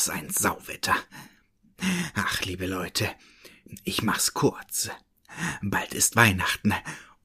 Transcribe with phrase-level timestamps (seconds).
[0.00, 0.96] Was ein Sauwetter.
[2.14, 3.06] Ach, liebe Leute,
[3.84, 4.88] ich mach's kurz.
[5.60, 6.72] Bald ist Weihnachten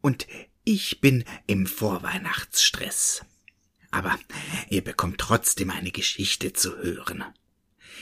[0.02, 0.28] und
[0.66, 3.24] ich bin im Vorweihnachtsstress.
[3.92, 4.20] Aber
[4.68, 7.24] ihr bekommt trotzdem eine Geschichte zu hören.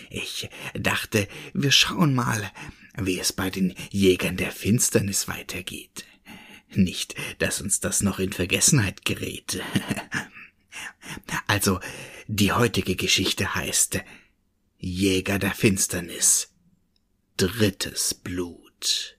[0.09, 2.51] Ich dachte, wir schauen mal,
[2.97, 6.03] wie es bei den Jägern der Finsternis weitergeht.
[6.71, 9.61] Nicht, dass uns das noch in Vergessenheit gerät.
[11.45, 11.79] Also,
[12.25, 14.01] die heutige Geschichte heißt
[14.85, 16.49] Jäger der Finsternis.
[17.37, 19.17] Drittes Blut.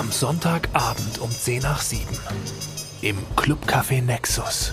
[0.00, 2.00] Am Sonntagabend um 10 nach 7
[3.02, 4.72] im Clubcafé Nexus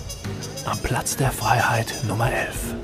[0.64, 2.74] am Platz der Freiheit Nummer 11.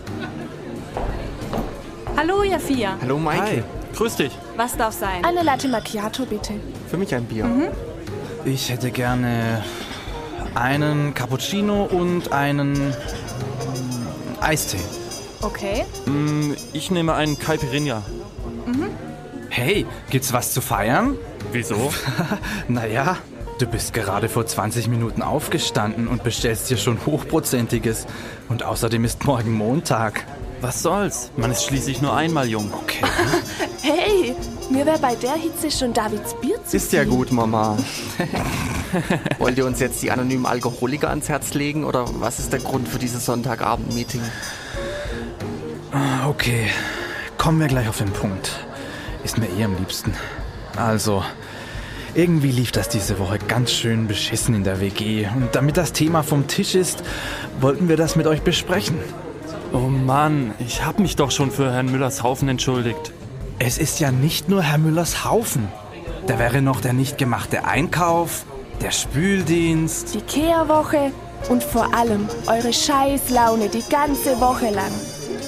[2.18, 2.98] Hallo, vier.
[3.00, 3.42] Hallo Maike.
[3.42, 3.62] Hi,
[3.96, 4.32] grüß dich.
[4.58, 5.24] Was darf sein?
[5.24, 6.52] Eine Latte Macchiato bitte.
[6.90, 7.72] Für mich ein Bier.
[8.44, 9.64] Ich hätte gerne
[10.54, 12.94] einen Cappuccino und einen
[14.42, 14.76] Eistee.
[15.40, 15.86] Okay.
[16.04, 18.02] Mm, Ich nehme einen Caipirinha.
[19.48, 21.16] Hey, gibt's was zu feiern?
[21.54, 21.92] Wieso?
[22.68, 23.16] Naja,
[23.60, 28.06] du bist gerade vor 20 Minuten aufgestanden und bestellst dir schon Hochprozentiges.
[28.48, 30.24] Und außerdem ist morgen Montag.
[30.60, 31.30] Was soll's?
[31.36, 32.72] Man ist schließlich nur einmal jung.
[32.74, 33.04] Okay.
[33.86, 34.34] Hey,
[34.70, 37.10] mir wäre bei der Hitze schon Davids Bier zu Ist ja viel.
[37.10, 37.76] gut, Mama.
[39.38, 42.88] Wollt ihr uns jetzt die anonymen Alkoholiker ans Herz legen oder was ist der Grund
[42.88, 44.22] für dieses Sonntagabend-Meeting?
[46.26, 46.70] Okay,
[47.36, 48.52] kommen wir gleich auf den Punkt.
[49.22, 50.14] Ist mir eh am liebsten.
[50.76, 51.22] Also,
[52.14, 55.26] irgendwie lief das diese Woche ganz schön beschissen in der WG.
[55.34, 57.02] Und damit das Thema vom Tisch ist,
[57.60, 58.98] wollten wir das mit euch besprechen.
[59.72, 63.12] Oh Mann, ich hab mich doch schon für Herrn Müllers Haufen entschuldigt.
[63.58, 65.68] Es ist ja nicht nur Herr Müllers Haufen.
[66.26, 68.44] Da wäre noch der nicht gemachte Einkauf,
[68.80, 70.14] der Spüldienst.
[70.14, 71.10] Die Kehrwoche
[71.48, 74.92] und vor allem eure Scheißlaune die ganze Woche lang.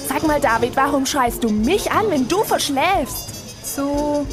[0.07, 3.65] Sag mal, David, warum schreist du mich an, wenn du verschläfst?
[3.75, 4.25] So,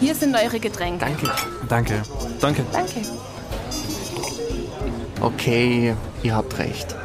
[0.00, 1.04] hier sind eure Getränke.
[1.04, 1.30] Danke.
[1.68, 2.02] Danke.
[2.40, 2.64] Danke.
[2.72, 3.00] Danke.
[5.20, 6.96] Okay, ihr habt recht.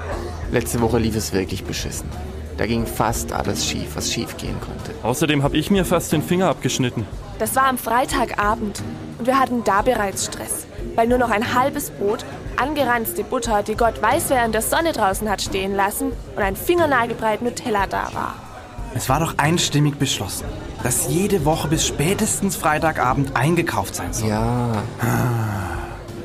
[0.51, 2.09] Letzte Woche lief es wirklich beschissen.
[2.57, 4.91] Da ging fast alles schief, was schief gehen konnte.
[5.03, 7.05] Außerdem hab ich mir fast den Finger abgeschnitten.
[7.37, 8.81] Das war am Freitagabend
[9.19, 12.23] und wir hatten da bereits Stress, weil nur noch ein halbes Brot,
[12.55, 16.55] angeranzte Butter, die Gott weiß, wer in der Sonne draußen hat stehen lassen und ein
[16.55, 18.44] fingernagelbreit Nutella da war.
[18.97, 20.45] Es war doch einstimmig beschlossen,
[20.81, 24.29] dass jede Woche bis spätestens Freitagabend eingekauft sein soll.
[24.29, 24.83] Ja,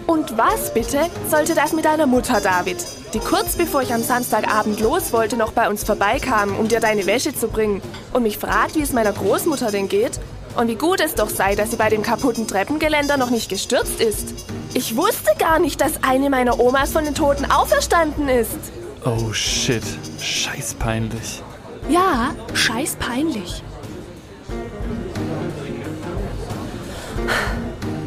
[0.06, 2.76] Und was bitte sollte das mit deiner Mutter, David?
[3.12, 7.06] Die kurz bevor ich am Samstagabend los wollte, noch bei uns vorbeikam, um dir deine
[7.06, 7.82] Wäsche zu bringen
[8.12, 10.20] und mich fragt, wie es meiner Großmutter denn geht
[10.56, 14.00] und wie gut es doch sei, dass sie bei dem kaputten Treppengeländer noch nicht gestürzt
[14.00, 14.46] ist.
[14.74, 18.58] Ich wusste gar nicht, dass eine meiner Omas von den Toten auferstanden ist.
[19.04, 19.82] Oh shit,
[20.20, 21.42] scheiß peinlich.
[21.90, 23.62] Ja, scheiß peinlich.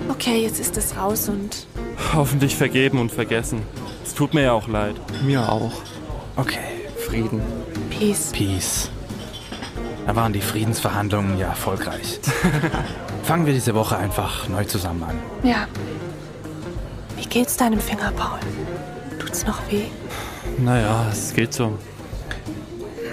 [0.09, 1.67] Okay, jetzt ist es raus und
[2.13, 3.61] Hoffentlich vergeben und vergessen.
[4.05, 4.95] Es tut mir ja auch leid.
[5.23, 5.73] mir auch.
[6.35, 6.59] Okay,
[7.07, 7.41] Frieden.
[7.89, 8.31] Peace.
[8.31, 8.89] Peace.
[10.05, 12.19] Da waren die Friedensverhandlungen ja erfolgreich.
[13.23, 15.19] Fangen wir diese Woche einfach neu zusammen an.
[15.43, 15.67] Ja.
[17.17, 18.39] Wie geht's deinem Finger, Paul?
[19.19, 19.85] Tut's noch weh?
[20.59, 21.77] Naja, es geht so.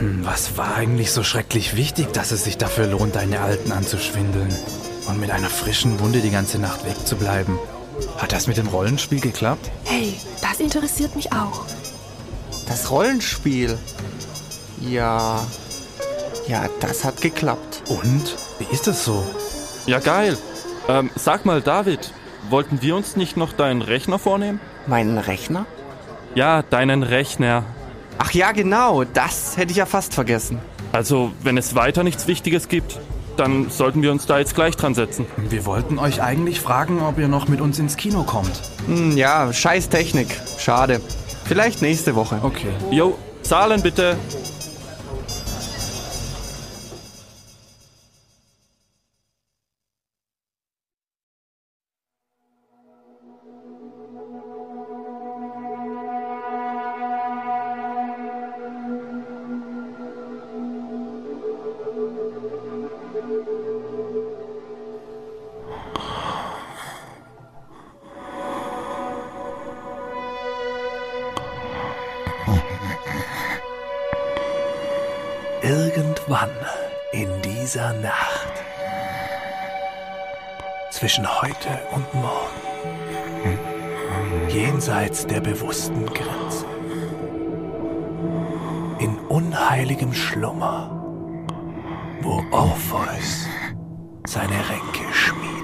[0.00, 4.48] Hm, Was war eigentlich so schrecklich wichtig, dass es sich dafür lohnt, deine Alten anzuschwindeln?
[5.06, 7.58] Und mit einer frischen Wunde die ganze Nacht wegzubleiben?
[8.16, 9.70] Hat das mit dem Rollenspiel geklappt?
[9.84, 11.66] Hey, das interessiert mich auch.
[12.66, 13.76] Das Rollenspiel.
[14.80, 15.46] Ja.
[16.48, 17.82] Ja, das hat geklappt.
[17.88, 18.36] Und?
[18.58, 19.22] Wie ist das so?
[19.86, 20.38] Ja, geil.
[20.88, 22.14] Ähm, sag mal, David,
[22.48, 24.60] wollten wir uns nicht noch deinen Rechner vornehmen?
[24.86, 25.66] Meinen Rechner?
[26.34, 27.64] Ja, deinen Rechner.
[28.22, 30.58] Ach ja, genau, das hätte ich ja fast vergessen.
[30.92, 33.00] Also, wenn es weiter nichts Wichtiges gibt,
[33.38, 35.24] dann sollten wir uns da jetzt gleich dran setzen.
[35.38, 38.60] Wir wollten euch eigentlich fragen, ob ihr noch mit uns ins Kino kommt.
[38.86, 40.38] Hm, ja, scheiß Technik.
[40.58, 41.00] Schade.
[41.46, 42.40] Vielleicht nächste Woche.
[42.42, 42.68] Okay.
[42.90, 44.18] Jo, zahlen bitte.
[85.20, 86.66] Jenseits der bewussten Grenze,
[88.98, 90.90] in unheiligem Schlummer,
[92.22, 93.46] wo Orpheus
[94.26, 95.59] seine Ränke schmiedet.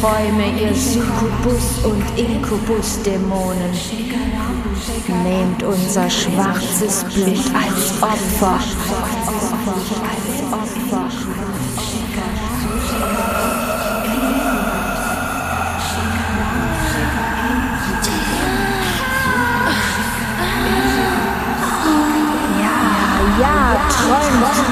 [0.00, 3.70] Träume, ihr Succubus und Inkubus-Dämonen.
[5.24, 8.52] Nehmt unser schwarzes Blut als Opfer.
[8.52, 8.72] Als
[10.50, 11.08] Opfer.
[22.58, 22.78] Ja,
[23.38, 24.40] ja, träumt.
[24.40, 24.70] Was?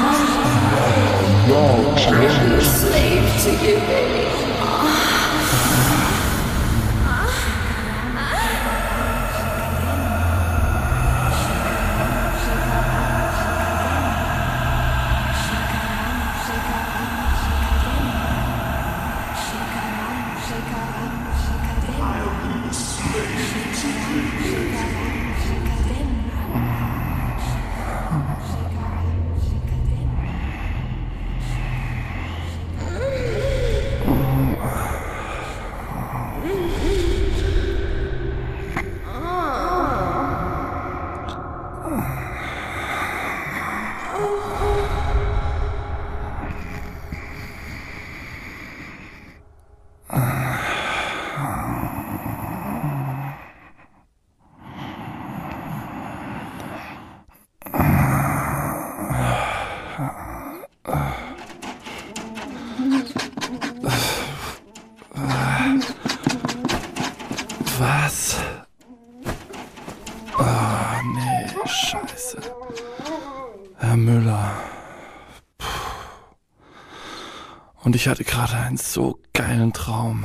[77.98, 80.24] Ich hatte gerade einen so geilen Traum.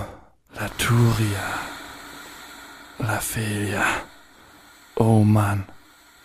[0.53, 1.59] Laturia.
[2.99, 3.83] Laphelia.
[4.95, 5.65] Oh Mann,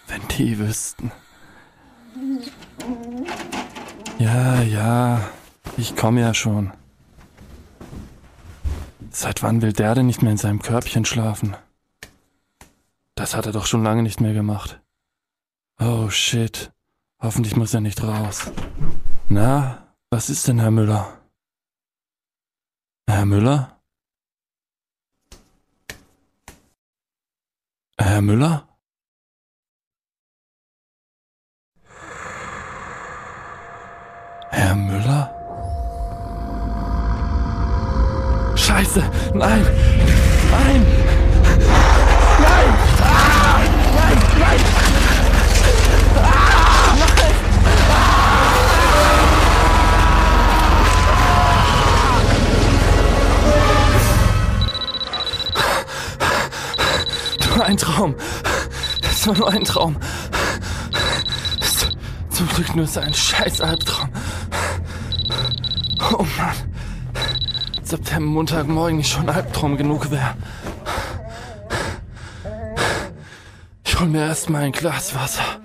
[0.08, 1.10] wenn die wüssten.
[4.18, 5.22] Ja, ja,
[5.78, 6.70] ich komme ja schon.
[9.10, 11.56] Seit wann will der denn nicht mehr in seinem Körbchen schlafen?
[13.14, 14.82] Das hat er doch schon lange nicht mehr gemacht.
[15.80, 16.72] Oh shit.
[17.22, 18.52] Hoffentlich muss er nicht raus.
[19.30, 21.17] Na, was ist denn, Herr Müller?
[23.08, 23.80] Herr Müller?
[27.96, 28.68] Herr Müller?
[34.50, 35.34] Herr Müller?
[38.56, 39.00] Scheiße!
[39.34, 39.64] Nein!
[40.52, 40.82] Nein!
[42.42, 42.70] Nein!
[43.02, 43.60] Ah!
[43.96, 44.18] Nein!
[44.38, 44.77] Nein!
[57.68, 58.14] Ein Traum.
[59.02, 59.96] Es war nur ein Traum.
[62.30, 64.08] Zum Glück nur so ein scheiß Albtraum.
[66.12, 66.56] Oh Mann.
[67.78, 70.34] Als ob der Montagmorgen nicht schon Albtraum genug wäre.
[73.84, 75.60] Ich hol mir erstmal ein Glas Wasser.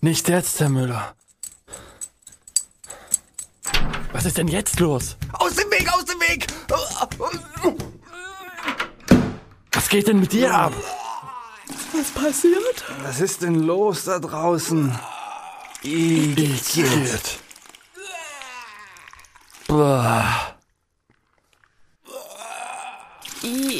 [0.00, 1.14] Nicht jetzt, Herr Müller.
[4.14, 5.16] Was ist denn jetzt los?
[5.32, 6.46] Aus dem Weg, aus dem Weg!
[9.72, 10.72] Was geht denn mit dir ab?
[11.92, 12.84] Was passiert?
[13.02, 14.96] Was ist denn los da draußen?
[15.82, 17.40] Igitt.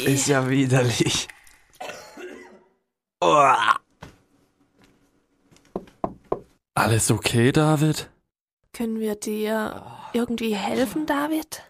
[0.05, 1.29] Ist ja widerlich.
[6.73, 8.09] Alles okay, David?
[8.75, 11.63] Können wir dir irgendwie helfen, David?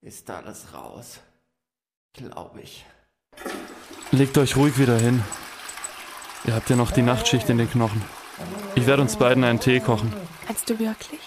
[0.00, 1.20] Ist alles raus.
[2.14, 2.84] Glaube ich.
[4.10, 5.22] Legt euch ruhig wieder hin.
[6.44, 8.02] Ihr habt ja noch die Nachtschicht in den Knochen.
[8.74, 10.12] Ich werde uns beiden einen Tee kochen.
[10.48, 11.20] Meinst du wirklich?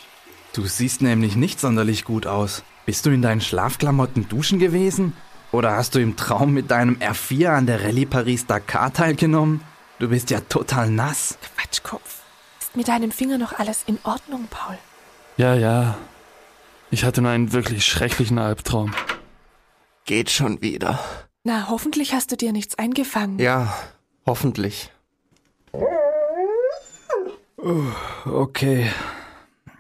[0.51, 2.65] Du siehst nämlich nicht sonderlich gut aus.
[2.85, 5.15] Bist du in deinen Schlafklamotten duschen gewesen?
[5.53, 9.61] Oder hast du im Traum mit deinem R4 an der Rallye Paris-Dakar teilgenommen?
[9.99, 11.37] Du bist ja total nass.
[11.55, 12.21] Quatschkopf.
[12.59, 14.77] Ist mit deinem Finger noch alles in Ordnung, Paul?
[15.39, 15.97] Ja, ja.
[16.91, 18.93] Ich hatte nur einen wirklich schrecklichen Albtraum.
[20.03, 20.99] Geht schon wieder.
[21.45, 23.39] Na, hoffentlich hast du dir nichts eingefangen.
[23.39, 23.73] Ja,
[24.25, 24.91] hoffentlich.
[28.25, 28.91] Okay.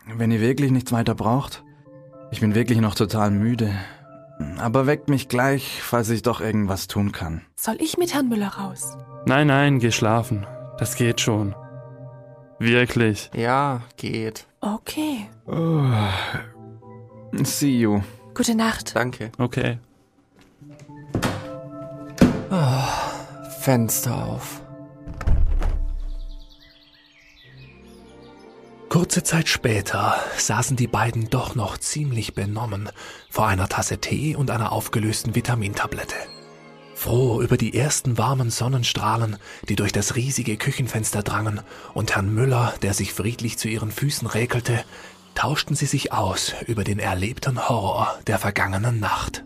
[0.05, 1.61] Wenn ihr wirklich nichts weiter braucht.
[2.31, 3.73] Ich bin wirklich noch total müde.
[4.59, 7.41] Aber weckt mich gleich, falls ich doch irgendwas tun kann.
[7.57, 8.95] Soll ich mit Herrn Müller raus?
[9.25, 10.47] Nein, nein, geh schlafen.
[10.77, 11.53] Das geht schon.
[12.59, 13.29] Wirklich.
[13.35, 14.45] Ja, geht.
[14.61, 15.29] Okay.
[17.43, 18.01] See you.
[18.33, 18.95] Gute Nacht.
[18.95, 19.31] Danke.
[19.37, 19.79] Okay.
[23.59, 24.61] Fenster auf.
[28.89, 32.89] Kurze Zeit später saßen die beiden doch noch ziemlich benommen
[33.29, 36.15] vor einer Tasse Tee und einer aufgelösten Vitamintablette.
[36.99, 39.37] Froh über die ersten warmen Sonnenstrahlen,
[39.69, 41.61] die durch das riesige Küchenfenster drangen,
[41.93, 44.83] und Herrn Müller, der sich friedlich zu ihren Füßen räkelte,
[45.33, 49.45] tauschten sie sich aus über den erlebten Horror der vergangenen Nacht.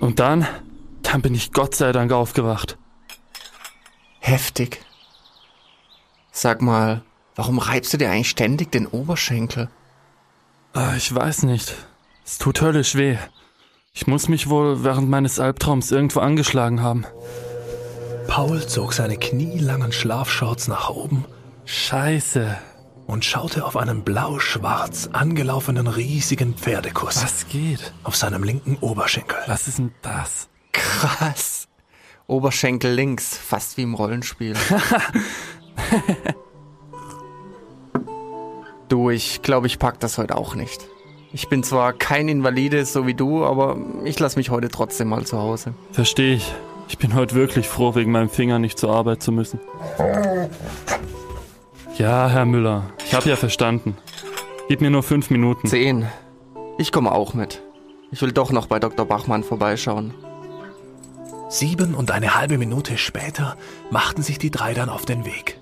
[0.00, 0.46] Und dann,
[1.02, 2.78] dann bin ich Gott sei Dank aufgewacht.
[4.18, 4.82] Heftig.
[6.32, 7.02] Sag mal,
[7.34, 9.68] warum reibst du dir eigentlich ständig den Oberschenkel?
[10.72, 11.74] Ah, Ich weiß nicht.
[12.24, 13.16] Es tut höllisch weh.
[13.92, 17.04] Ich muss mich wohl während meines Albtraums irgendwo angeschlagen haben.
[18.28, 21.24] Paul zog seine knielangen Schlafshorts nach oben
[21.64, 22.56] Scheiße.
[23.08, 27.92] und schaute auf einen blau-schwarz angelaufenen riesigen Pferdekuss Was geht?
[28.04, 29.38] auf seinem linken Oberschenkel.
[29.48, 30.48] Was ist denn das?
[30.72, 31.66] Krass.
[32.28, 34.54] Oberschenkel links, fast wie im Rollenspiel.
[38.92, 40.86] du, ich glaube, ich pack das heute auch nicht.
[41.32, 45.24] Ich bin zwar kein Invalide, so wie du, aber ich lasse mich heute trotzdem mal
[45.24, 45.74] zu Hause.
[45.92, 46.52] Verstehe ich.
[46.88, 49.60] Ich bin heute wirklich froh, wegen meinem Finger nicht zur Arbeit zu müssen.
[51.96, 53.96] Ja, Herr Müller, ich habe ja verstanden.
[54.68, 55.68] Gib mir nur fünf Minuten.
[55.68, 56.06] Zehn.
[56.78, 57.62] Ich komme auch mit.
[58.10, 59.06] Ich will doch noch bei Dr.
[59.06, 60.14] Bachmann vorbeischauen.
[61.48, 63.56] Sieben und eine halbe Minute später
[63.90, 65.60] machten sich die drei dann auf den Weg.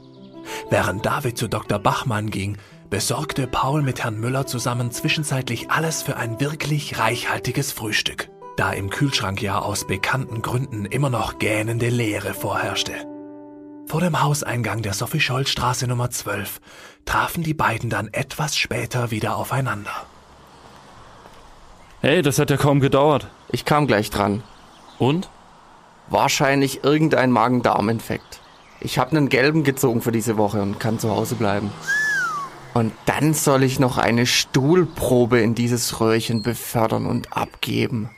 [0.71, 1.79] Während David zu Dr.
[1.79, 2.57] Bachmann ging,
[2.91, 8.91] besorgte Paul mit Herrn Müller zusammen zwischenzeitlich alles für ein wirklich reichhaltiges Frühstück, da im
[8.91, 12.95] Kühlschrank ja aus bekannten Gründen immer noch gähnende Leere vorherrschte.
[13.87, 16.61] Vor dem Hauseingang der Sophie-Scholl-Straße Nummer 12
[17.05, 20.07] trafen die beiden dann etwas später wieder aufeinander.
[22.01, 23.27] Hey, das hat ja kaum gedauert.
[23.51, 24.43] Ich kam gleich dran.
[24.99, 25.31] Und?
[26.09, 28.41] Wahrscheinlich irgendein Magen-Darm-Infekt.
[28.81, 31.71] Ich habe einen gelben gezogen für diese Woche und kann zu Hause bleiben.
[32.79, 38.09] Und dann soll ich noch eine Stuhlprobe in dieses Röhrchen befördern und abgeben.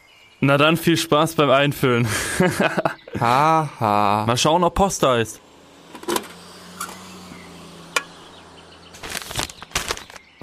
[0.40, 2.06] Na dann viel Spaß beim Einfüllen.
[3.18, 4.26] Haha.
[4.26, 5.40] Mal schauen, ob Post da ist.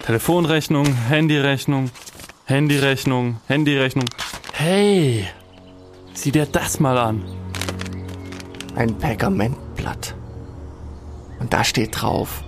[0.03, 1.91] Telefonrechnung, Handyrechnung,
[2.45, 4.09] Handyrechnung, Handyrechnung.
[4.51, 5.27] Hey,
[6.15, 7.23] sieh dir das mal an.
[8.75, 10.15] Ein Pergamentblatt.
[11.39, 12.43] Und da steht drauf,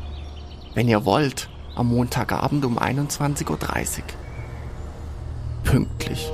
[0.73, 1.47] wenn ihr wollt,
[1.79, 4.03] am Montagabend um 21.30 Uhr.
[5.63, 6.29] Pünktlich.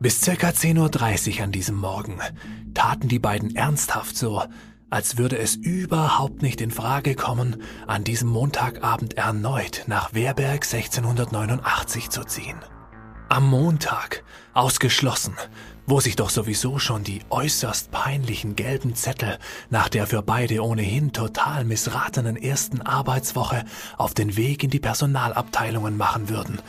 [0.00, 2.20] Bis circa 10.30 Uhr an diesem Morgen
[2.72, 4.44] taten die beiden ernsthaft so,
[4.90, 12.10] als würde es überhaupt nicht in Frage kommen, an diesem Montagabend erneut nach Wehrberg 1689
[12.10, 12.60] zu ziehen.
[13.28, 14.22] Am Montag,
[14.54, 15.34] ausgeschlossen,
[15.88, 19.38] wo sich doch sowieso schon die äußerst peinlichen gelben Zettel
[19.70, 23.64] nach der für beide ohnehin total missratenen ersten Arbeitswoche
[23.96, 26.60] auf den Weg in die Personalabteilungen machen würden.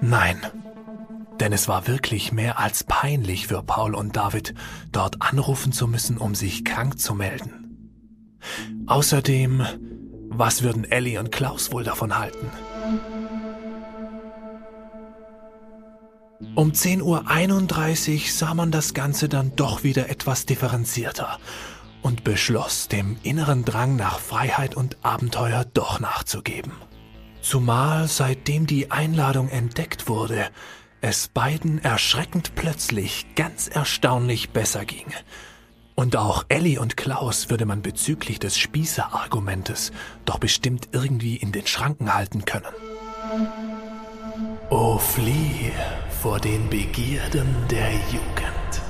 [0.00, 0.40] Nein,
[1.40, 4.54] Denn es war wirklich mehr als peinlich für Paul und David,
[4.90, 7.90] dort anrufen zu müssen, um sich krank zu melden.
[8.86, 9.66] Außerdem,
[10.28, 12.50] was würden Ellie und Klaus wohl davon halten?
[16.54, 21.38] Um 10.31 Uhr sah man das Ganze dann doch wieder etwas differenzierter
[22.02, 26.72] und beschloss, dem inneren Drang nach Freiheit und Abenteuer doch nachzugeben.
[27.40, 30.48] Zumal seitdem die Einladung entdeckt wurde,
[31.00, 35.06] es beiden erschreckend plötzlich ganz erstaunlich besser ging.
[35.94, 39.92] Und auch Ellie und Klaus würde man bezüglich des Spießer-Argumentes
[40.26, 42.66] doch bestimmt irgendwie in den Schranken halten können.
[44.68, 45.72] O flieh
[46.26, 48.82] vor den Begierden der Jugend.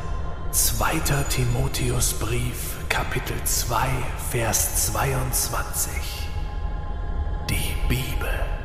[0.52, 1.00] 2.
[1.28, 3.88] Timotheusbrief, Kapitel 2,
[4.30, 5.92] Vers 22.
[7.50, 8.55] Die Bibel.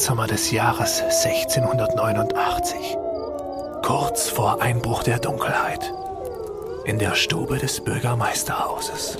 [0.00, 2.96] Spätsommer des Jahres 1689.
[3.82, 5.92] Kurz vor Einbruch der Dunkelheit.
[6.86, 9.18] In der Stube des Bürgermeisterhauses.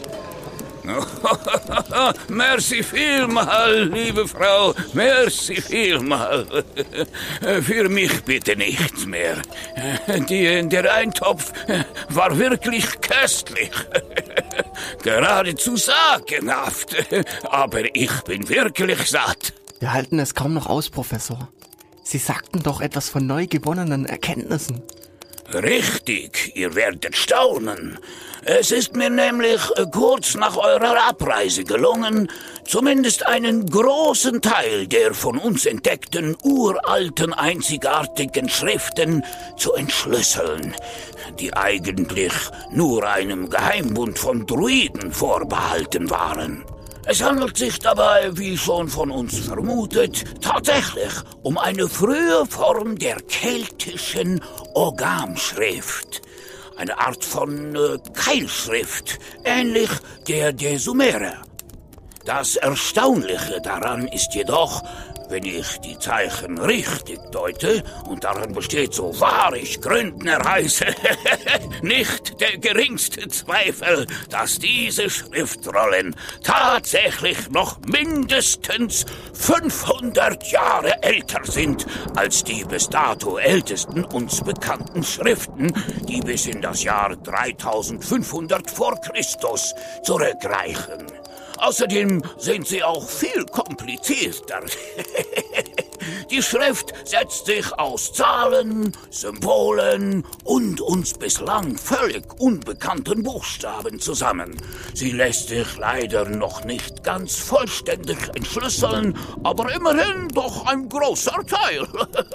[2.28, 4.72] Merci vielmal, liebe Frau.
[4.94, 6.46] Merci vielmal.
[7.62, 9.36] Für mich bitte nichts mehr.
[10.30, 11.52] Die, der Eintopf
[12.08, 13.70] war wirklich köstlich.
[15.02, 16.96] Geradezu sagenhaft.
[17.50, 19.59] Aber ich bin wirklich satt.
[19.80, 21.48] Wir halten es kaum noch aus, Professor.
[22.04, 24.82] Sie sagten doch etwas von neu gewonnenen Erkenntnissen.
[25.54, 27.98] Richtig, ihr werdet staunen.
[28.42, 32.30] Es ist mir nämlich kurz nach eurer Abreise gelungen,
[32.64, 39.24] zumindest einen großen Teil der von uns entdeckten uralten einzigartigen Schriften
[39.56, 40.74] zu entschlüsseln,
[41.38, 42.32] die eigentlich
[42.70, 46.64] nur einem Geheimbund von Druiden vorbehalten waren.
[47.06, 53.16] Es handelt sich dabei, wie schon von uns vermutet, tatsächlich um eine frühe Form der
[53.22, 54.40] keltischen
[54.74, 56.22] Ogamschrift.
[56.76, 59.90] Eine Art von äh, Keilschrift, ähnlich
[60.28, 61.49] der der Sumerer.
[62.24, 64.82] Das Erstaunliche daran ist jedoch,
[65.30, 70.84] wenn ich die Zeichen richtig deute, und daran besteht, so wahr ich Gründner heiße,
[71.82, 82.44] nicht der geringste Zweifel, dass diese Schriftrollen tatsächlich noch mindestens 500 Jahre älter sind als
[82.44, 85.72] die bis dato ältesten uns bekannten Schriften,
[86.08, 91.19] die bis in das Jahr 3500 vor Christus zurückreichen.
[91.60, 94.62] Außerdem sind sie auch viel komplizierter.
[96.30, 104.56] Die Schrift setzt sich aus Zahlen, Symbolen und uns bislang völlig unbekannten Buchstaben zusammen.
[104.94, 111.86] Sie lässt sich leider noch nicht ganz vollständig entschlüsseln, aber immerhin doch ein großer Teil.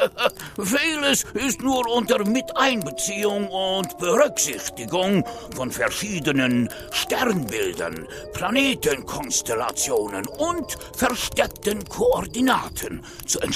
[0.62, 5.25] Vieles ist nur unter Miteinbeziehung und Berücksichtigung
[5.56, 13.54] von verschiedenen Sternbildern, Planetenkonstellationen und versteckten Koordinaten zu entschlüsseln.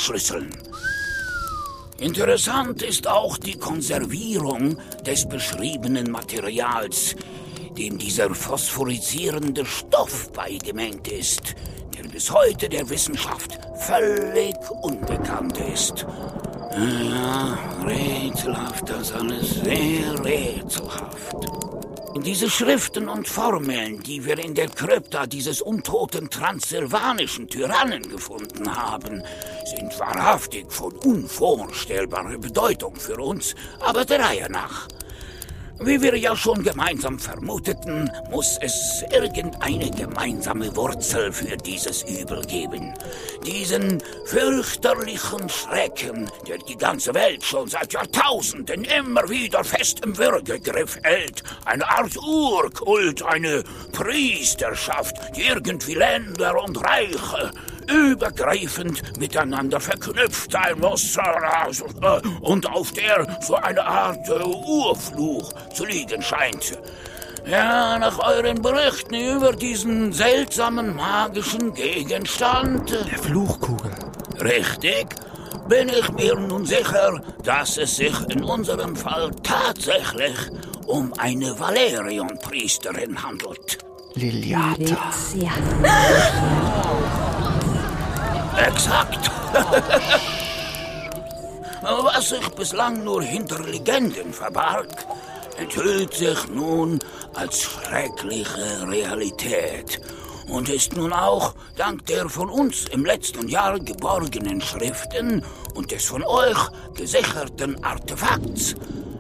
[2.00, 7.16] Interessant ist auch die Konservierung des beschriebenen Materials,
[7.78, 11.56] dem dieser phosphorisierende Stoff beigemengt ist,
[11.98, 16.06] der bis heute der Wissenschaft völlig unbekannt ist.
[16.72, 21.79] Ja, rätselhaft das alles, sehr rätselhaft.
[22.16, 29.24] Diese Schriften und Formeln, die wir in der Krypta dieses untoten transsilvanischen Tyrannen gefunden haben,
[29.66, 34.88] sind wahrhaftig von unvorstellbarer Bedeutung für uns, aber der Reihe nach.
[35.82, 42.94] Wie wir ja schon gemeinsam vermuteten, muss es irgendeine gemeinsame Wurzel für dieses Übel geben.
[43.46, 51.00] Diesen fürchterlichen Schrecken, der die ganze Welt schon seit Jahrtausenden immer wieder fest im Würgegriff
[51.04, 51.44] hält.
[51.64, 53.64] Eine Art Urkult, eine
[53.94, 57.52] Priesterschaft, die irgendwie Länder und Reiche
[57.90, 65.86] übergreifend miteinander verknüpft sein muss äh, und auf der so eine Art äh, Urfluch zu
[65.86, 66.78] liegen scheint.
[67.46, 72.92] Ja, nach euren Berichten über diesen seltsamen magischen Gegenstand.
[72.92, 73.92] Der Fluchkugel.
[74.40, 75.08] Richtig.
[75.68, 80.36] Bin ich mir nun sicher, dass es sich in unserem Fall tatsächlich
[80.88, 83.78] um eine Valerion-Priesterin handelt.
[84.16, 85.12] Liliata.
[88.68, 89.32] Exakt.
[91.82, 94.90] Was sich bislang nur hinter Legenden verbarg,
[95.58, 97.00] enthüllt sich nun
[97.36, 100.02] als schreckliche Realität
[100.50, 105.44] und ist nun auch dank der von uns im letzten Jahr geborgenen Schriften
[105.76, 106.58] und des von euch
[106.96, 108.76] gesicherten Artefakts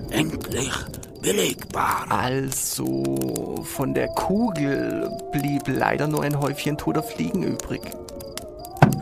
[0.09, 0.73] endlich
[1.21, 2.05] belegbar.
[2.09, 7.81] Also, von der Kugel blieb leider nur ein Häufchen toter Fliegen übrig.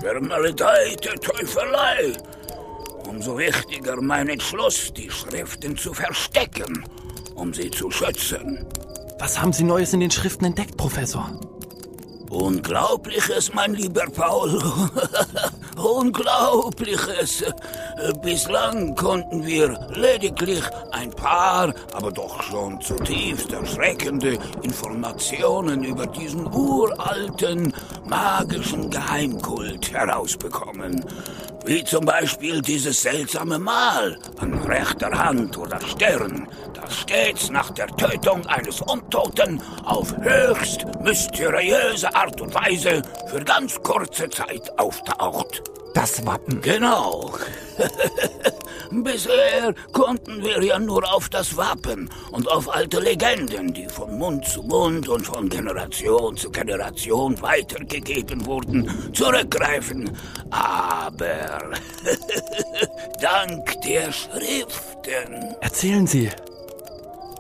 [0.02, 2.14] Vermaledeite Teufelei!
[3.08, 6.84] Umso wichtiger mein Entschluss, die Schriften zu verstecken,
[7.36, 8.66] um sie zu schützen.
[9.20, 11.40] Was haben Sie Neues in den Schriften entdeckt, Professor?
[12.30, 14.62] Unglaubliches, mein lieber Paul.
[15.78, 17.44] Unglaubliches.
[18.22, 27.74] Bislang konnten wir lediglich ein paar, aber doch schon zutiefst erschreckende Informationen über diesen uralten,
[28.06, 31.06] magischen Geheimkult herausbekommen.
[31.66, 36.48] Wie zum Beispiel dieses seltsame Mal an rechter Hand oder Stirn,
[36.92, 44.30] stets nach der Tötung eines Untoten auf höchst mysteriöse Art und Weise für ganz kurze
[44.30, 45.64] Zeit auftaucht.
[45.98, 46.62] Das Wappen.
[46.62, 47.34] Genau.
[48.92, 54.46] Bisher konnten wir ja nur auf das Wappen und auf alte Legenden, die von Mund
[54.46, 60.16] zu Mund und von Generation zu Generation weitergegeben wurden, zurückgreifen.
[60.52, 61.72] Aber
[63.22, 65.56] dank der Schriften.
[65.62, 66.30] Erzählen Sie.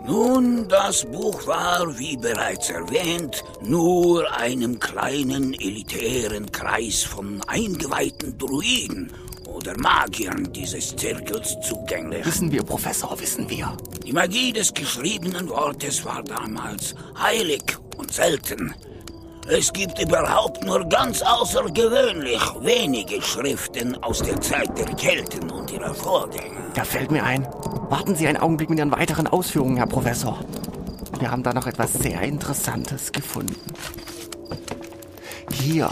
[0.07, 9.11] Nun, das Buch war, wie bereits erwähnt, nur einem kleinen elitären Kreis von eingeweihten Druiden
[9.45, 12.25] oder Magiern dieses Zirkels zugänglich.
[12.25, 13.75] Wissen wir, Professor, wissen wir.
[14.05, 17.63] Die Magie des geschriebenen Wortes war damals heilig
[17.97, 18.73] und selten.
[19.49, 25.93] Es gibt überhaupt nur ganz außergewöhnlich wenige Schriften aus der Zeit der Kelten und ihrer
[25.93, 26.69] Vorgänger.
[26.73, 27.47] Da fällt mir ein.
[27.89, 30.39] Warten Sie einen Augenblick mit Ihren weiteren Ausführungen, Herr Professor.
[31.19, 33.55] Wir haben da noch etwas sehr Interessantes gefunden.
[35.53, 35.91] Hier.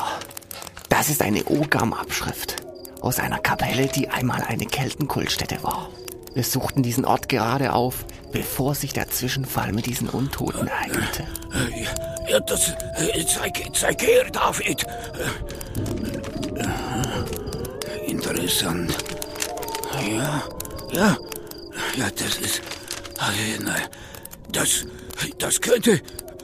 [0.90, 2.58] Das ist eine Ogam-Abschrift
[3.00, 5.90] aus einer Kapelle, die einmal eine Keltenkultstätte war.
[6.34, 11.26] Wir suchten diesen Ort gerade auf, bevor sich der Zwischenfall mit diesen Untoten ereignete.
[12.28, 12.70] Ja, das.
[12.98, 14.86] äh, Zeig, zeig her, David.
[18.08, 18.96] Interessant.
[20.08, 20.44] Ja,
[20.92, 21.18] ja.
[21.98, 22.62] Ja, das ist.
[23.64, 23.82] nein,
[24.52, 24.86] Das.
[25.38, 26.02] Das könnte.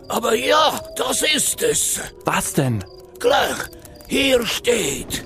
[0.08, 2.00] Aber ja, das ist es.
[2.26, 2.84] Was denn?
[3.20, 3.58] Gleich.
[4.08, 5.24] Hier steht.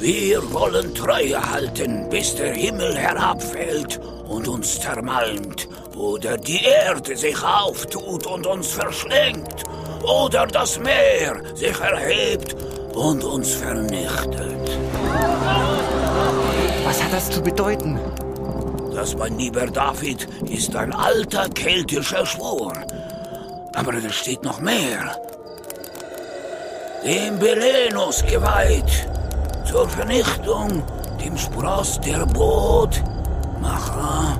[0.00, 5.68] Wir wollen Treue halten, bis der Himmel herabfällt und uns zermalmt,
[6.00, 9.64] oder die Erde sich auftut und uns verschlingt,
[10.02, 12.56] oder das Meer sich erhebt
[12.94, 14.78] und uns vernichtet.
[16.84, 17.98] Was hat das zu bedeuten?
[18.94, 22.72] Das, mein lieber David, ist ein alter keltischer Schwur.
[23.74, 25.16] Aber da steht noch mehr.
[27.04, 29.06] Dem Belenus geweiht,
[29.70, 30.82] zur Vernichtung,
[31.22, 33.02] dem Spross der Boot,
[33.60, 34.38] Macha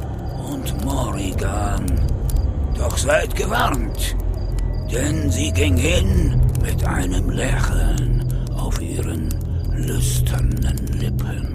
[0.50, 1.86] und Morrigan.
[2.76, 4.16] Doch seid gewarnt,
[4.90, 9.28] denn sie ging hin mit einem Lächeln auf ihren
[9.72, 11.52] lüsternen Lippen.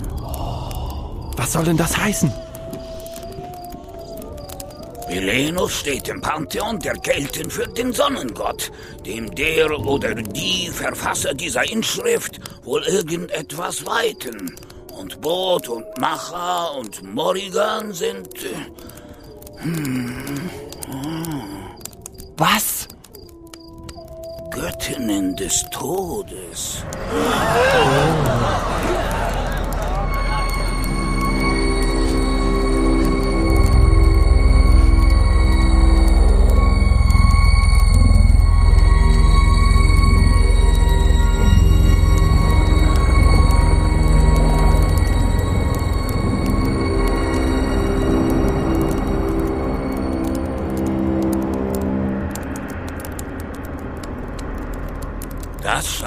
[1.38, 2.32] Was soll denn das heißen?
[5.08, 8.72] Belenus steht im Pantheon der Kelten für den Sonnengott,
[9.06, 14.56] dem der oder die Verfasser dieser Inschrift wohl irgendetwas weiten.
[14.98, 18.30] Und Boot und Macha und Morrigan sind...
[19.62, 20.50] hm,
[22.38, 22.88] Was?
[24.52, 26.84] Göttinnen des Todes.
[27.74, 29.05] Das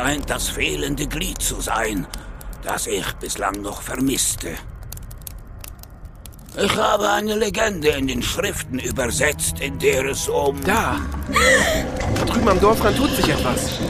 [0.08, 2.06] scheint das fehlende Glied zu sein,
[2.62, 4.54] das ich bislang noch vermisste.
[6.56, 10.58] Ich habe eine Legende in den Schriften übersetzt, in der es um...
[10.64, 10.96] Da!
[12.24, 13.80] Drüben am Dorfrand tut sich etwas.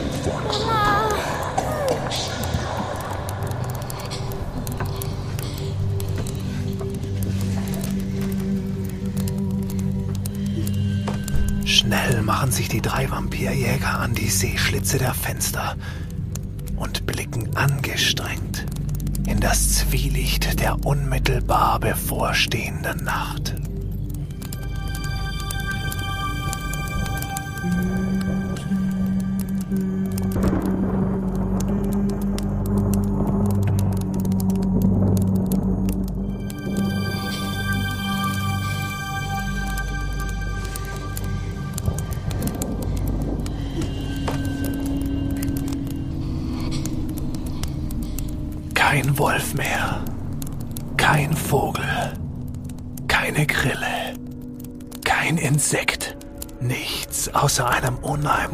[11.64, 15.76] Schnell machen sich die drei Vampirjäger an die Seeschlitze der Fenster
[16.78, 18.66] und blicken angestrengt
[19.26, 23.57] in das Zwielicht der unmittelbar bevorstehenden Nacht.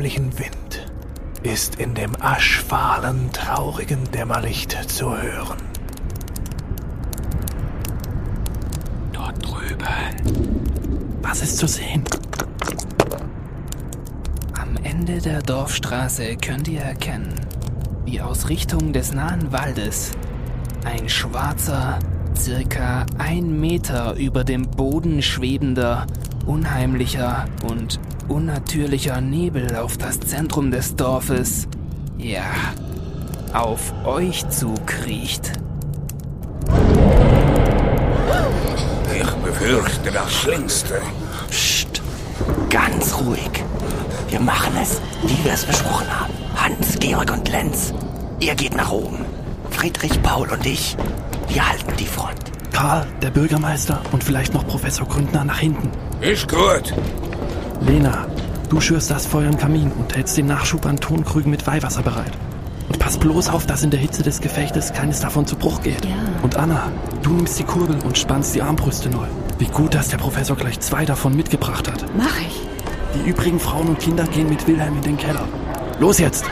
[0.05, 0.87] Unheimlichen Wind
[1.43, 5.57] ist in dem aschfahlen, traurigen Dämmerlicht zu hören.
[9.15, 9.79] Dort drüben.
[11.23, 12.05] Was ist zu sehen?
[14.61, 17.41] Am Ende der Dorfstraße könnt ihr erkennen,
[18.05, 20.11] wie aus Richtung des nahen Waldes
[20.85, 21.99] ein schwarzer,
[22.37, 26.07] circa ein Meter über dem Boden schwebender,
[26.45, 31.69] unheimlicher und unnatürlicher Nebel auf das Zentrum des Dorfes,
[32.19, 32.45] ja,
[33.53, 35.53] auf euch zukriecht.
[39.17, 41.01] Ich befürchte das Schlimmste.
[41.51, 42.03] Psst,
[42.71, 43.65] ganz ruhig.
[44.29, 46.33] Wir machen es, wie wir es besprochen haben.
[46.57, 47.95] Hans, Georg und Lenz,
[48.41, 49.25] ihr geht nach oben.
[49.71, 50.97] Friedrich, Paul und ich,
[51.49, 52.53] wir halten die Front.
[52.73, 55.91] Karl, der Bürgermeister und vielleicht noch Professor Gründner nach hinten.
[56.21, 56.93] Ist gut.
[57.81, 58.27] Lena,
[58.69, 62.33] du schürst das Feuer im Kamin und hältst den Nachschub an Tonkrügen mit Weihwasser bereit.
[62.89, 66.05] Und pass bloß auf, dass in der Hitze des Gefechtes keines davon zu Bruch geht.
[66.05, 66.11] Ja.
[66.43, 69.27] Und Anna, du nimmst die Kurbel und spannst die Armbrüste neu.
[69.59, 72.05] Wie gut, dass der Professor gleich zwei davon mitgebracht hat.
[72.17, 72.61] Mach ich.
[73.15, 75.47] Die übrigen Frauen und Kinder gehen mit Wilhelm in den Keller.
[76.01, 76.45] Los jetzt!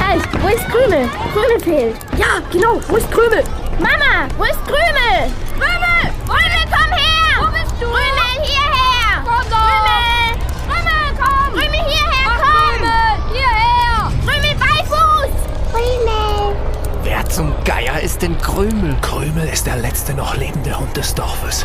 [0.00, 1.08] Halt, wo ist Krümel?
[1.32, 1.96] Krümel fehlt.
[2.16, 3.42] Ja, genau, wo ist Krümel?
[3.78, 5.30] Mama, wo ist Krümel?
[5.58, 6.12] Krümel!
[6.26, 7.40] Krümel, komm her!
[7.40, 7.86] Wo bist du?
[7.86, 9.22] Krümel, hierher!
[9.24, 9.66] Komm doch!
[9.66, 10.30] Krümel!
[10.68, 11.52] Krümel, komm!
[11.54, 12.76] Krümel, hierher, komm!
[12.76, 13.98] Krümel, hierher!
[14.26, 15.34] Krümel, Beifuß!
[15.72, 16.56] Krümel!
[17.04, 18.96] Wer zum Geier ist denn Krümel?
[19.00, 21.64] Krümel ist der letzte noch lebende Hund des Dorfes.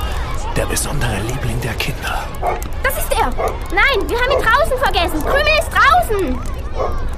[0.56, 2.28] Der besondere Liebling der Kinder.
[2.84, 3.32] Das ist er!
[3.74, 5.20] Nein, wir haben ihn draußen vergessen!
[5.26, 6.38] Krümel ist draußen!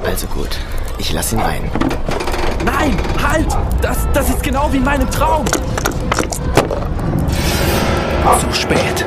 [0.05, 0.57] Also gut,
[0.99, 1.69] ich lass ihn rein.
[2.63, 3.47] Nein, halt!
[3.81, 5.43] Das, das ist genau wie in meinem Traum!
[8.39, 9.05] Zu spät.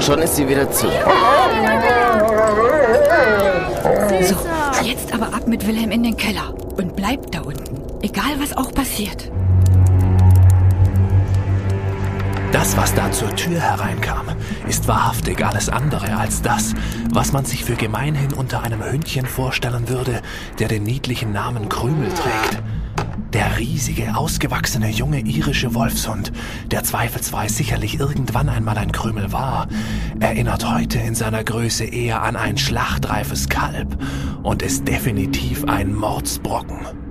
[0.00, 0.86] Schon ist sie wieder zu.
[4.22, 4.36] So,
[4.82, 7.65] jetzt aber ab mit Wilhelm in den Keller und bleibt da unten.
[8.06, 9.32] Egal, was auch passiert.
[12.52, 14.26] Das, was da zur Tür hereinkam,
[14.68, 16.74] ist wahrhaftig alles andere als das,
[17.12, 20.22] was man sich für gemeinhin unter einem Hündchen vorstellen würde,
[20.60, 22.62] der den niedlichen Namen Krümel trägt.
[23.32, 26.30] Der riesige, ausgewachsene junge irische Wolfshund,
[26.70, 29.66] der zweifelsfrei sicherlich irgendwann einmal ein Krümel war,
[30.20, 34.00] erinnert heute in seiner Größe eher an ein schlachtreifes Kalb
[34.44, 37.05] und ist definitiv ein Mordsbrocken.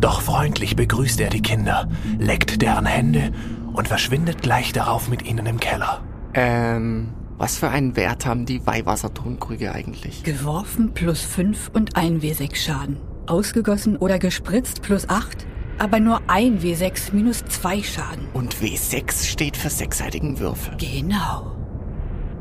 [0.00, 3.32] Doch freundlich begrüßt er die Kinder, leckt deren Hände
[3.72, 6.02] und verschwindet gleich darauf mit ihnen im Keller.
[6.34, 10.22] Ähm, was für einen Wert haben die Weihwassertonkrüge eigentlich?
[10.22, 12.96] Geworfen plus 5 und ein W6 Schaden.
[13.26, 15.46] Ausgegossen oder gespritzt plus 8,
[15.78, 18.26] aber nur ein W6 minus 2 Schaden.
[18.32, 20.76] Und W6 steht für sechsseitigen Würfel.
[20.78, 21.52] Genau.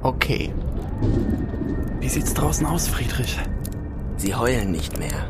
[0.01, 0.53] Okay.
[1.99, 3.37] Wie sieht's draußen aus, Friedrich?
[4.17, 5.27] Sie heulen nicht mehr.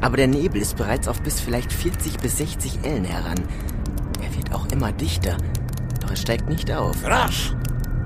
[0.00, 3.38] Aber der Nebel ist bereits auf bis vielleicht 40 bis 60 Ellen heran.
[4.22, 5.36] Er wird auch immer dichter,
[6.00, 6.96] doch es steigt nicht auf.
[7.04, 7.52] Rasch!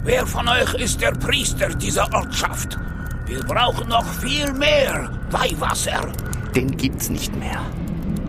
[0.05, 2.78] Wer von euch ist der Priester dieser Ortschaft?
[3.26, 6.11] Wir brauchen noch viel mehr Weihwasser.
[6.57, 7.61] Den gibt's nicht mehr.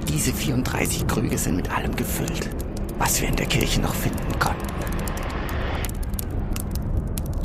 [0.08, 2.49] Diese 34 Krüge sind mit allem gefüllt,
[2.99, 4.73] was wir in der Kirche noch finden konnten.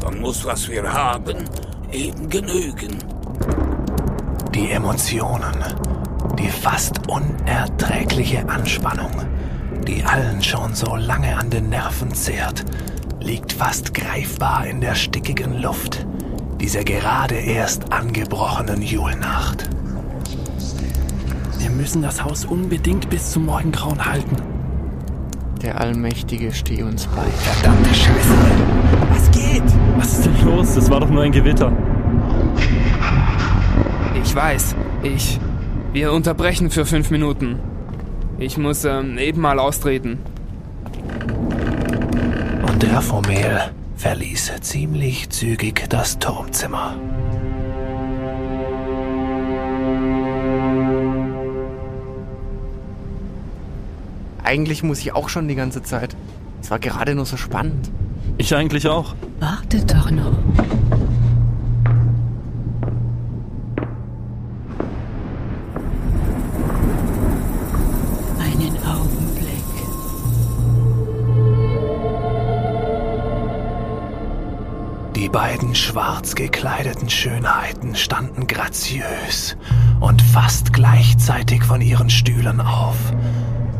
[0.02, 1.44] Dann muss, was wir haben,
[1.90, 2.98] eben genügen.
[4.54, 5.64] Die Emotionen,
[6.38, 9.10] die fast unerträgliche Anspannung,
[9.86, 12.64] die allen schon so lange an den Nerven zehrt,
[13.20, 16.06] liegt fast greifbar in der stickigen Luft,
[16.60, 19.68] dieser gerade erst angebrochenen Julnacht.
[21.58, 24.36] Wir müssen das Haus unbedingt bis zum Morgengrauen halten.
[25.62, 27.24] Der Allmächtige stehe uns bei.
[27.24, 28.34] Verdammte Scheiße!
[29.10, 29.64] Was geht?
[29.96, 30.74] Was ist denn los?
[30.76, 31.72] Das war doch nur ein Gewitter.
[34.22, 34.76] Ich weiß.
[35.02, 35.40] Ich.
[35.92, 37.58] Wir unterbrechen für fünf Minuten.
[38.38, 40.18] Ich muss ähm, eben mal austreten.
[42.66, 46.94] Und der Formel verließ ziemlich zügig das Turmzimmer.
[54.44, 56.14] Eigentlich muss ich auch schon die ganze Zeit.
[56.60, 57.90] Es war gerade nur so spannend.
[58.36, 59.14] Ich eigentlich auch.
[59.40, 60.32] Wartet doch noch.
[75.68, 79.54] Beiden schwarz gekleideten Schönheiten standen graziös
[80.00, 82.96] und fast gleichzeitig von ihren Stühlen auf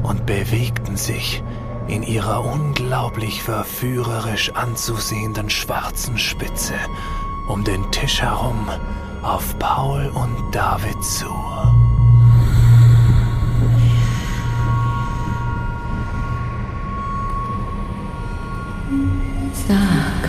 [0.03, 1.42] und bewegten sich
[1.87, 6.74] in ihrer unglaublich verführerisch anzusehenden schwarzen Spitze
[7.48, 8.68] um den Tisch herum
[9.22, 11.24] auf Paul und David zu.
[19.66, 20.27] Sag,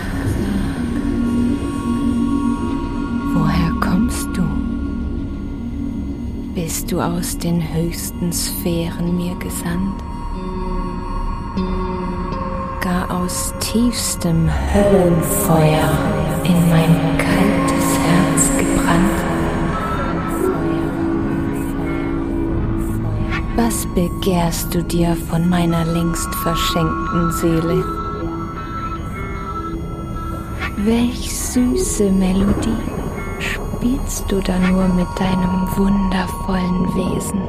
[6.62, 9.98] Bist du aus den höchsten Sphären mir gesandt?
[12.82, 15.90] Gar aus tiefstem Höllenfeuer
[16.44, 19.20] in mein kaltes Herz gebrannt?
[23.56, 27.84] Was begehrst du dir von meiner längst verschenkten Seele?
[30.76, 32.99] Welch süße Melodie
[33.80, 37.40] spielst du da nur mit deinem wundervollen Wesen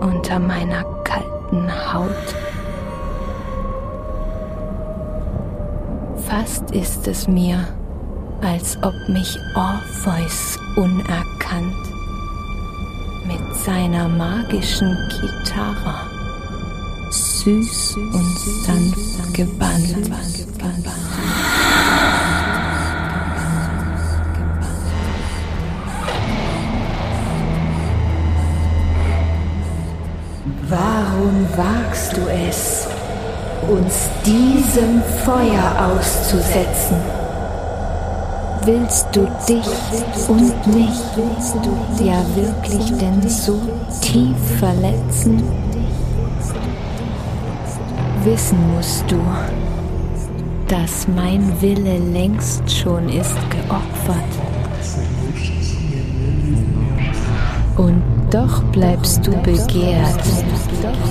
[0.00, 2.34] unter meiner kalten Haut?
[6.28, 7.66] Fast ist es mir,
[8.42, 11.74] als ob mich Orpheus unerkannt
[13.26, 15.94] mit seiner magischen Gitarre
[17.10, 20.10] süß und sanft gebannt.
[31.24, 32.86] Warum wagst du es,
[33.66, 33.94] uns
[34.26, 36.98] diesem Feuer auszusetzen?
[38.64, 43.58] Willst du dich und mich ja wirklich denn so
[44.02, 45.42] tief verletzen?
[48.24, 49.18] Wissen musst du,
[50.68, 53.93] dass mein Wille längst schon ist geopfert.
[58.34, 60.24] Doch bleibst du begehrt,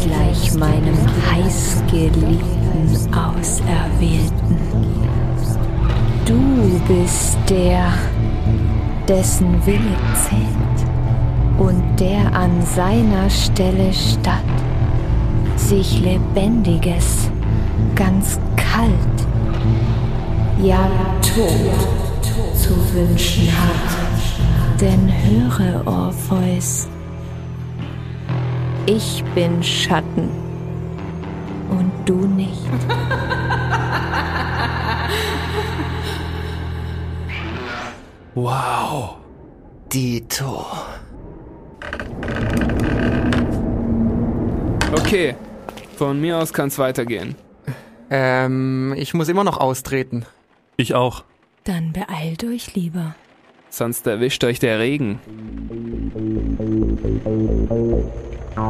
[0.04, 0.98] gleich meinem
[1.32, 4.58] heißgeliebten Auserwählten.
[6.26, 7.94] Du bist der,
[9.08, 9.96] dessen Wille
[10.28, 10.90] zählt
[11.58, 14.44] und der an seiner Stelle statt
[15.56, 17.32] sich Lebendiges,
[17.96, 18.98] ganz kalt,
[20.62, 20.90] ja
[21.22, 24.82] tot zu wünschen hat.
[24.82, 26.90] Denn höre, Orpheus,
[28.86, 30.30] ich bin Schatten
[31.70, 32.62] und du nicht.
[38.36, 39.18] Wow.
[39.94, 40.66] Dito.
[44.92, 45.36] Okay,
[45.96, 47.36] von mir aus kann's weitergehen.
[48.10, 50.26] Ähm, ich muss immer noch austreten.
[50.78, 51.24] Ich auch.
[51.64, 53.16] Dann beeilt euch lieber.
[53.70, 55.20] Sonst erwischt euch der Regen.
[58.56, 58.66] Und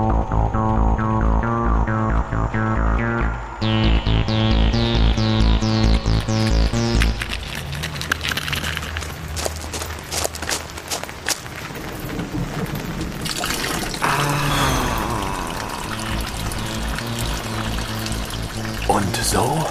[19.22, 19.66] so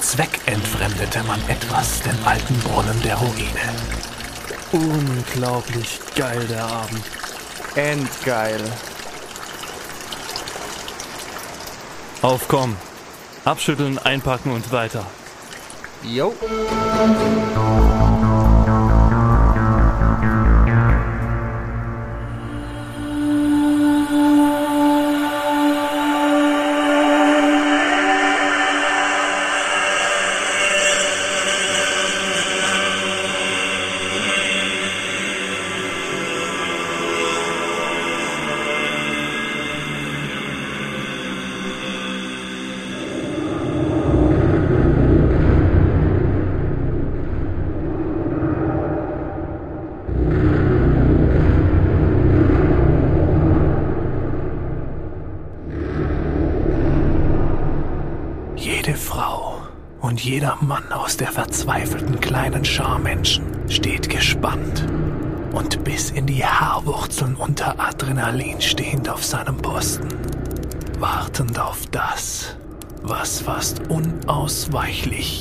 [0.00, 3.46] zweckentfremdete man etwas den alten Brunnen der Ruine.
[4.72, 7.04] Unglaublich geil der Abend.
[7.76, 8.60] Endgeil.
[12.22, 12.76] Aufkommen.
[13.44, 15.04] Abschütteln, einpacken und weiter.
[16.04, 16.32] Jo.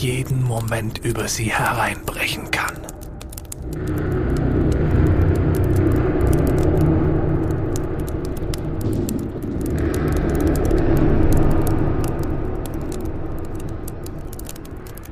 [0.02, 2.76] Jeden Moment über sie hereinbrechen kann.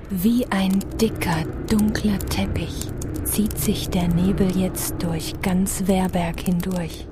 [0.09, 2.87] Wie ein dicker, dunkler Teppich
[3.23, 7.07] zieht sich der Nebel jetzt durch ganz Werberg hindurch.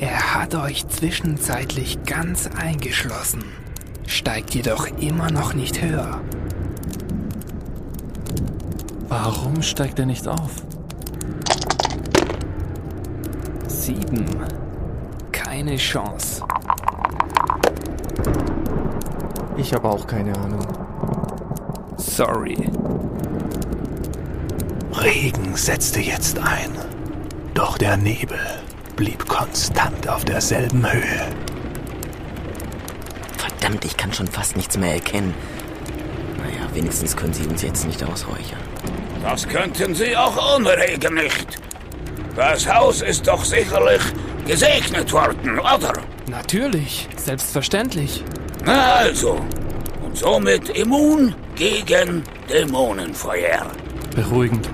[0.00, 3.44] Er hat euch zwischenzeitlich ganz eingeschlossen,
[4.06, 6.22] steigt jedoch immer noch nicht höher.
[9.10, 10.62] Warum steigt er nicht auf?
[13.66, 14.24] Sieben.
[15.32, 16.44] Keine Chance.
[19.56, 20.64] Ich habe auch keine Ahnung.
[21.96, 22.70] Sorry.
[24.92, 26.70] Regen setzte jetzt ein,
[27.54, 28.38] doch der Nebel
[28.94, 31.26] blieb konstant auf derselben Höhe.
[33.36, 35.34] Verdammt, ich kann schon fast nichts mehr erkennen.
[36.38, 38.69] Naja, wenigstens können sie uns jetzt nicht ausräuchern.
[39.22, 41.58] Das könnten Sie auch ohne Regen nicht.
[42.36, 44.00] Das Haus ist doch sicherlich
[44.46, 45.92] gesegnet worden, oder?
[46.28, 48.24] Natürlich, selbstverständlich.
[48.64, 49.44] Na also.
[50.02, 53.66] Und somit immun gegen Dämonenfeuer.
[54.14, 54.68] Beruhigend.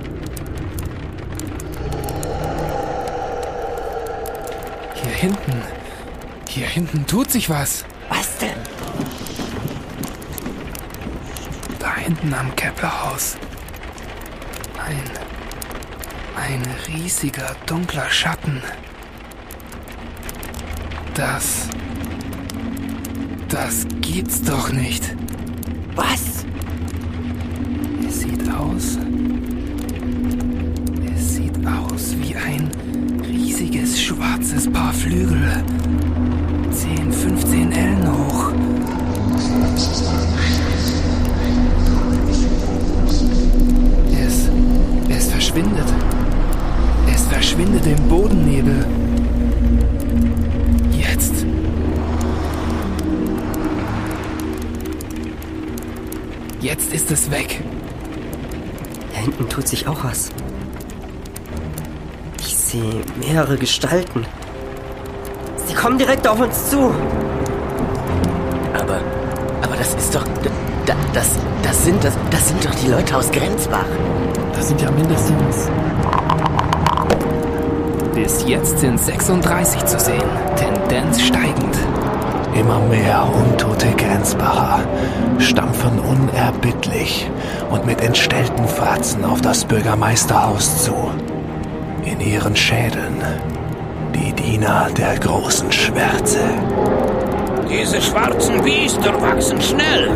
[4.93, 5.61] Hier hinten.
[6.47, 7.85] Hier hinten tut sich was.
[8.09, 8.57] Was denn?
[11.79, 13.37] Da hinten am Keplerhaus.
[14.87, 15.03] Ein.
[16.37, 18.61] Ein riesiger dunkler Schatten.
[21.13, 21.67] Das.
[23.49, 25.13] Das gibt's doch nicht.
[25.95, 26.26] Was?
[56.77, 57.59] Jetzt ist es weg.
[59.11, 60.29] Da hinten tut sich auch was.
[62.39, 64.25] Ich sehe mehrere Gestalten.
[65.65, 66.93] Sie kommen direkt auf uns zu.
[68.73, 69.01] Aber,
[69.63, 70.23] aber das ist doch,
[70.85, 71.31] da, das,
[71.63, 73.85] das sind, das, das sind doch die Leute aus Grenzbach.
[74.53, 75.69] Das sind ja mindestens.
[78.13, 80.29] Bis jetzt sind 36 zu sehen.
[80.55, 81.75] Tendenz steigend.
[82.57, 84.79] Immer mehr untote Grenzbacher
[85.37, 87.29] stampfen unerbittlich
[87.69, 90.95] und mit entstellten Fratzen auf das Bürgermeisterhaus zu.
[92.03, 93.21] In ihren Schädeln
[94.15, 96.39] die Diener der großen Schwärze.
[97.69, 100.09] Diese schwarzen Biester wachsen schnell.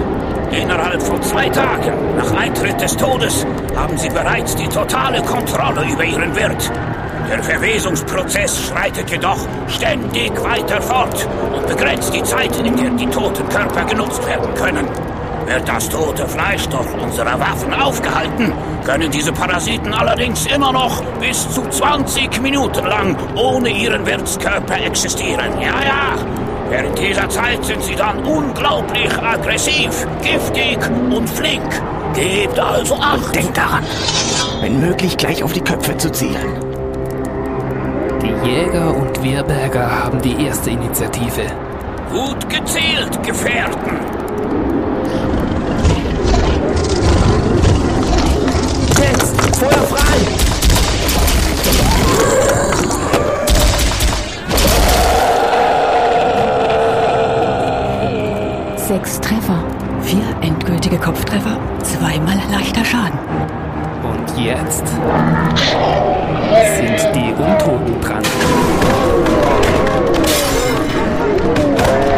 [0.52, 6.04] Innerhalb von zwei Tagen nach Eintritt des Todes haben sie bereits die totale Kontrolle über
[6.04, 6.72] ihren Wirt.
[7.32, 9.38] Der Verwesungsprozess schreitet jedoch
[9.70, 11.26] ständig weiter fort
[11.56, 14.86] und begrenzt die Zeit, in der die toten Körper genutzt werden können.
[15.46, 18.52] Wird das tote Fleisch durch unsere Waffen aufgehalten,
[18.84, 25.58] können diese Parasiten allerdings immer noch bis zu 20 Minuten lang ohne ihren Wirtskörper existieren.
[25.62, 26.18] Ja, ja.
[26.70, 30.78] Während dieser Zeit sind sie dann unglaublich aggressiv, giftig
[31.10, 31.82] und flink.
[32.14, 33.34] Gebt also Acht.
[33.34, 33.86] Denkt daran,
[34.60, 36.61] wenn möglich gleich auf die Köpfe zu zielen.
[38.44, 41.44] Jäger und Wehrberger haben die erste Initiative.
[42.12, 44.00] Gut gezielt, Gefährten.
[48.98, 49.56] Jetzt!
[49.58, 50.18] Feuer frei!
[58.76, 59.64] Sechs Treffer,
[60.02, 63.20] vier endgültige Kopftreffer, zweimal leichter Schaden.
[64.44, 64.88] Jetzt
[66.76, 68.24] sind die Untoten dran.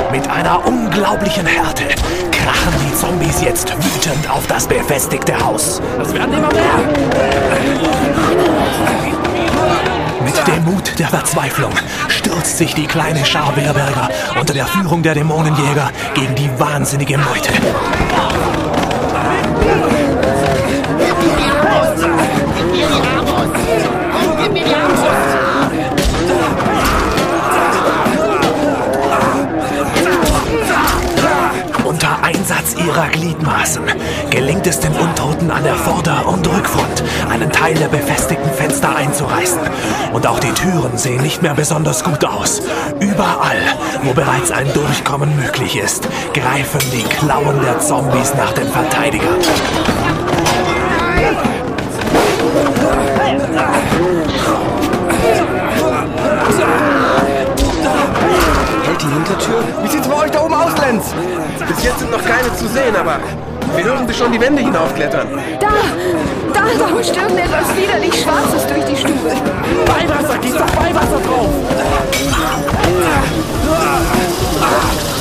[0.09, 1.83] Mit einer unglaublichen Härte
[2.31, 5.81] krachen die Zombies jetzt wütend auf das befestigte Haus.
[5.97, 6.63] Das werden immer mehr!
[10.23, 11.73] Mit dem Mut der Verzweiflung
[12.07, 14.07] stürzt sich die kleine Schar Wehrberger
[14.39, 17.51] unter der Führung der Dämonenjäger gegen die wahnsinnige Meute.
[31.83, 33.83] Unter Einsatz ihrer Gliedmaßen
[34.29, 38.95] gelingt gelingt es den Untoten an der Vorder- und Rückfront, einen Teil der befestigten Fenster
[38.95, 39.59] einzureißen.
[40.13, 42.61] Und auch die Türen sehen nicht mehr besonders gut aus.
[42.99, 43.57] Überall,
[44.03, 49.39] wo bereits ein Durchkommen möglich ist, greifen die Klauen der Zombies nach den Verteidigern.
[59.83, 61.13] Wie sieht's bei euch da oben aus, Lenz?
[61.67, 63.19] Bis jetzt sind noch keine zu sehen, aber
[63.75, 65.27] wir hören sie schon die Wände hinaufklettern.
[65.59, 65.67] Da!
[66.53, 69.31] Da, da huscht irgendetwas widerlich Schwarzes durch die Stube.
[69.85, 71.49] Weihwasser, geht doch Weihwasser drauf!
[74.59, 75.12] Das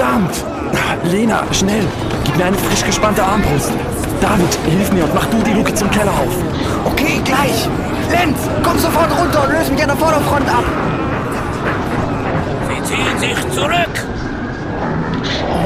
[0.00, 0.44] Verdammt!
[1.12, 1.86] Lena, schnell!
[2.24, 3.70] Gib mir eine frisch gespannte Armbrust.
[4.18, 6.34] David, hilf mir und mach du die Luke zum Keller auf.
[6.86, 7.68] Okay, gleich!
[8.10, 10.64] Lenz, komm sofort runter und löse mich an der Vorderfront ab!
[12.66, 14.06] Sie ziehen sich zurück.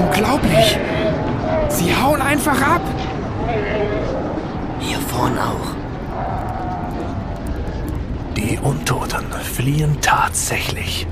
[0.00, 0.78] Unglaublich!
[1.68, 2.82] Sie hauen einfach ab!
[4.80, 5.76] Hier vorn auch.
[8.36, 11.06] Die Untoten fliehen tatsächlich.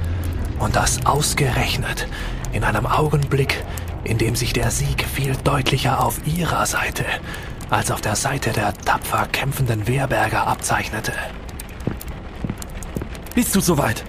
[0.59, 2.09] Und das ausgerechnet
[2.53, 3.65] in einem Augenblick,
[4.05, 7.05] in dem sich der Sieg viel deutlicher auf ihrer Seite
[7.73, 11.13] als auf der Seite der tapfer kämpfenden Wehrberger abzeichnete.
[13.35, 14.05] Bist du soweit?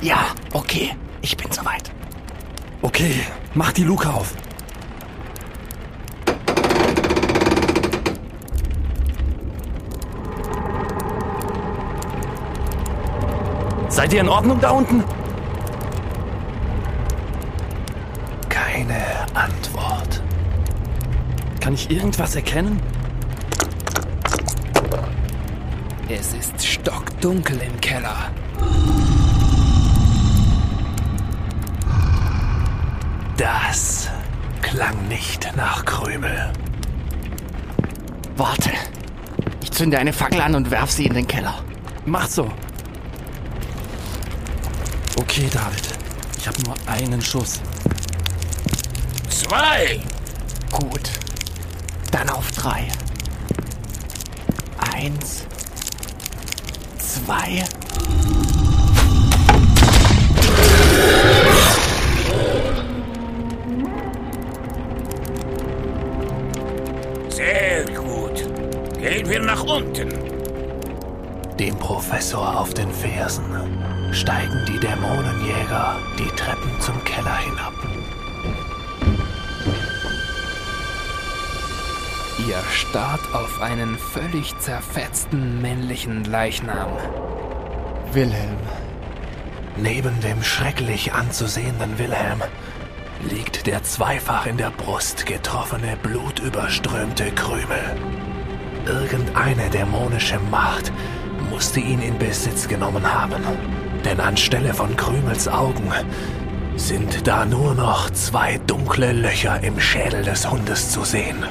[0.00, 1.90] Ja, okay, ich bin soweit.
[2.82, 3.22] Okay,
[3.54, 4.32] mach die Luke auf.
[13.88, 15.02] Seid ihr in Ordnung da unten?
[21.62, 22.82] Kann ich irgendwas erkennen?
[26.08, 28.32] Es ist stockdunkel im Keller.
[33.36, 34.10] Das
[34.60, 36.52] klang nicht nach Krümel.
[38.36, 38.72] Warte.
[39.62, 41.62] Ich zünde eine Fackel an und werf sie in den Keller.
[42.04, 42.50] Mach so.
[45.16, 45.88] Okay, David.
[46.38, 47.60] Ich habe nur einen Schuss.
[49.28, 50.00] Zwei.
[50.72, 51.08] Gut.
[52.12, 52.86] Dann auf drei.
[54.94, 55.44] Eins.
[56.98, 57.64] Zwei.
[67.30, 68.44] Sehr gut.
[69.00, 70.10] Gehen wir nach unten.
[71.58, 73.44] Dem Professor auf den Fersen
[74.12, 77.81] steigen die Dämonenjäger die Treppen zum Keller hinab.
[82.48, 86.88] Ihr starrt auf einen völlig zerfetzten männlichen Leichnam.
[88.12, 88.58] Wilhelm.
[89.76, 92.42] Neben dem schrecklich anzusehenden Wilhelm
[93.30, 97.96] liegt der zweifach in der Brust getroffene, blutüberströmte Krümel.
[98.86, 100.92] Irgendeine dämonische Macht
[101.48, 103.42] musste ihn in Besitz genommen haben.
[104.04, 105.92] Denn anstelle von Krümels Augen
[106.74, 111.44] sind da nur noch zwei dunkle Löcher im Schädel des Hundes zu sehen.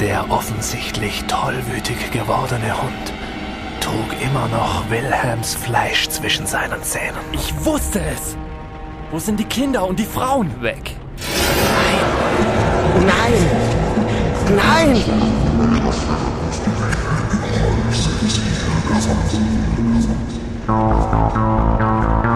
[0.00, 3.12] Der offensichtlich tollwütig gewordene Hund
[3.82, 7.20] trug immer noch Wilhelms Fleisch zwischen seinen Zähnen.
[7.32, 8.34] Ich wusste es!
[9.10, 10.50] Wo sind die Kinder und die Frauen?
[10.62, 10.96] Weg.
[13.04, 13.34] Nein!
[14.56, 15.04] Nein!
[20.66, 22.29] Betroffen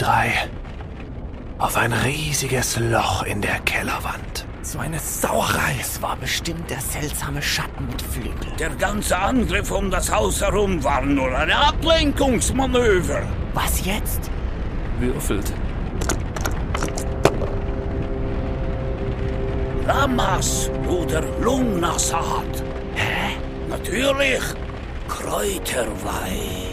[0.00, 0.32] drei
[1.58, 4.46] auf ein riesiges Loch in der Kellerwand.
[4.62, 5.76] So eine Sauerei.
[5.78, 8.56] Es war bestimmt der seltsame Schatten mit Flügeln.
[8.58, 13.22] Der ganze Angriff um das Haus herum war nur ein Ablenkungsmanöver.
[13.52, 14.30] Was jetzt?
[14.98, 15.52] Würfelt.
[19.86, 22.62] Lamas oder Lungnasat.
[22.94, 23.36] Hä?
[23.68, 24.40] Natürlich.
[25.08, 26.69] Kräuterweih.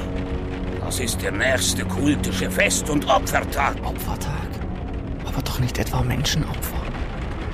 [0.88, 3.76] Das ist der nächste kultische Fest- und Opfertag.
[3.84, 4.48] Opfertag?
[5.26, 6.82] Aber doch nicht etwa Menschenopfer.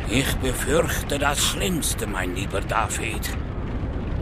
[0.07, 3.35] Ich befürchte das Schlimmste, mein lieber David.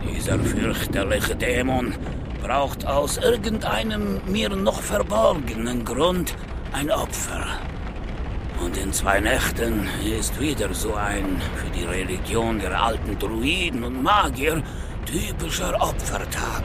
[0.07, 1.93] Dieser fürchterliche Dämon
[2.41, 6.34] braucht aus irgendeinem mir noch verborgenen Grund
[6.72, 7.45] ein Opfer.
[8.64, 14.01] Und in zwei Nächten ist wieder so ein für die Religion der alten Druiden und
[14.01, 14.64] Magier
[15.05, 16.64] typischer Opfertag.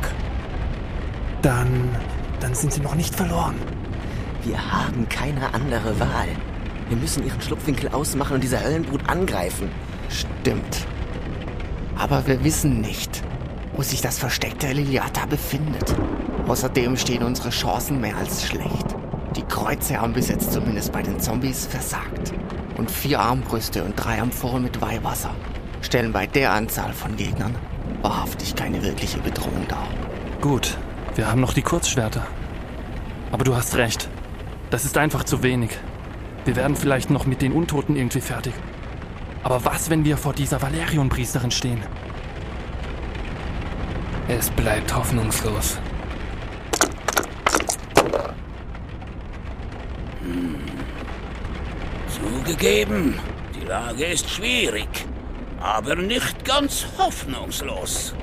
[1.43, 1.91] Dann,
[2.41, 3.57] dann sind sie noch nicht verloren.
[4.43, 6.29] Wir haben keine andere Wahl.
[6.89, 9.71] Wir müssen ihren Schlupfwinkel ausmachen und diese Höllenbrut angreifen.
[10.09, 10.87] Stimmt.
[11.97, 13.23] Aber wir wissen nicht,
[13.75, 15.95] wo sich das Versteck der Liliata befindet.
[16.47, 18.95] Außerdem stehen unsere Chancen mehr als schlecht.
[19.35, 22.33] Die Kreuze haben bis jetzt zumindest bei den Zombies versagt.
[22.77, 25.31] Und vier Armbrüste und drei Amphoren mit Weihwasser
[25.83, 27.55] stellen bei der Anzahl von Gegnern
[28.03, 29.89] wahrhaftig keine wirkliche Bedrohung dar.
[30.41, 30.79] Gut,
[31.17, 32.27] wir haben noch die Kurzschwerter.
[33.33, 34.09] Aber du hast recht.
[34.71, 35.71] Das ist einfach zu wenig.
[36.45, 38.53] Wir werden vielleicht noch mit den Untoten irgendwie fertig.
[39.43, 41.83] Aber was, wenn wir vor dieser Valerion-Priesterin stehen?
[44.29, 45.79] Es bleibt hoffnungslos.
[50.23, 50.57] Hm.
[52.09, 53.19] Zugegeben,
[53.55, 55.07] die Lage ist schwierig,
[55.61, 58.15] aber nicht ganz hoffnungslos.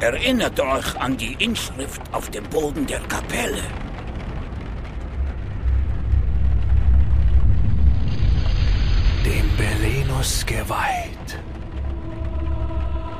[0.00, 3.62] Erinnert euch an die Inschrift auf dem Boden der Kapelle.
[9.24, 11.40] Dem Belenus geweiht.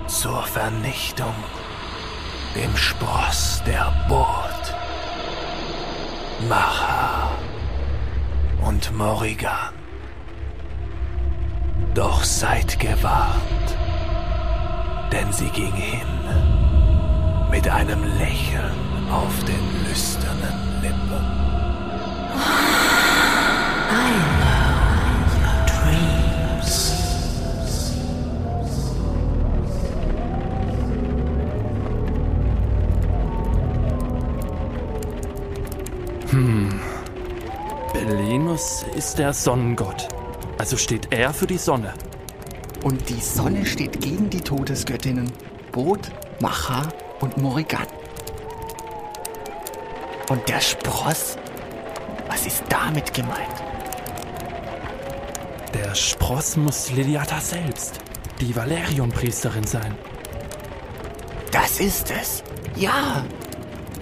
[0.06, 1.34] Zur Vernichtung.
[2.54, 4.74] Dem Spross der Burt.
[6.48, 7.32] Macha
[8.64, 9.74] und Morrigan.
[11.94, 13.76] Doch seid gewarnt,
[15.10, 16.57] denn sie ging hin
[17.50, 21.38] mit einem Lächeln auf den lüsternen Lippen.
[36.30, 36.80] Hm.
[37.92, 40.08] Belenus ist der Sonnengott.
[40.58, 41.94] Also steht er für die Sonne.
[42.84, 45.32] Und die Sonne steht gegen die Todesgöttinnen
[45.72, 46.82] Bod, Macha
[47.20, 47.86] und Morrigan.
[50.28, 51.36] Und der Spross?
[52.28, 53.62] Was ist damit gemeint?
[55.74, 58.00] Der Spross muss Liliata selbst,
[58.40, 59.94] die Valerion-Priesterin sein.
[61.50, 62.42] Das ist es.
[62.76, 63.24] Ja.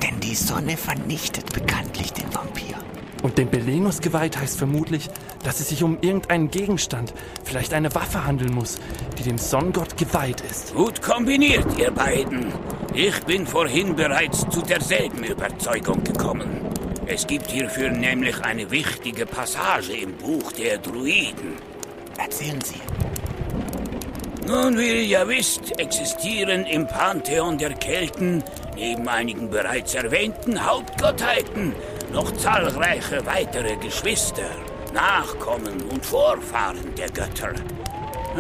[0.03, 2.77] Denn die Sonne vernichtet bekanntlich den Vampir.
[3.23, 5.09] Und dem Belenus geweiht heißt vermutlich,
[5.43, 7.15] dass es sich um irgendeinen Gegenstand,
[7.45, 8.79] vielleicht eine Waffe handeln muss,
[9.19, 10.75] die dem Sonnengott geweiht ist.
[10.75, 12.53] Gut kombiniert, ihr beiden.
[12.99, 16.63] Ich bin vorhin bereits zu derselben Überzeugung gekommen.
[17.05, 21.57] Es gibt hierfür nämlich eine wichtige Passage im Buch der Druiden.
[22.17, 22.81] Erzählen Sie.
[24.47, 28.43] Nun, wie ihr ja wisst, existieren im Pantheon der Kelten
[28.75, 31.75] neben einigen bereits erwähnten Hauptgottheiten
[32.15, 34.49] noch zahlreiche weitere Geschwister,
[34.95, 37.53] Nachkommen und Vorfahren der Götter.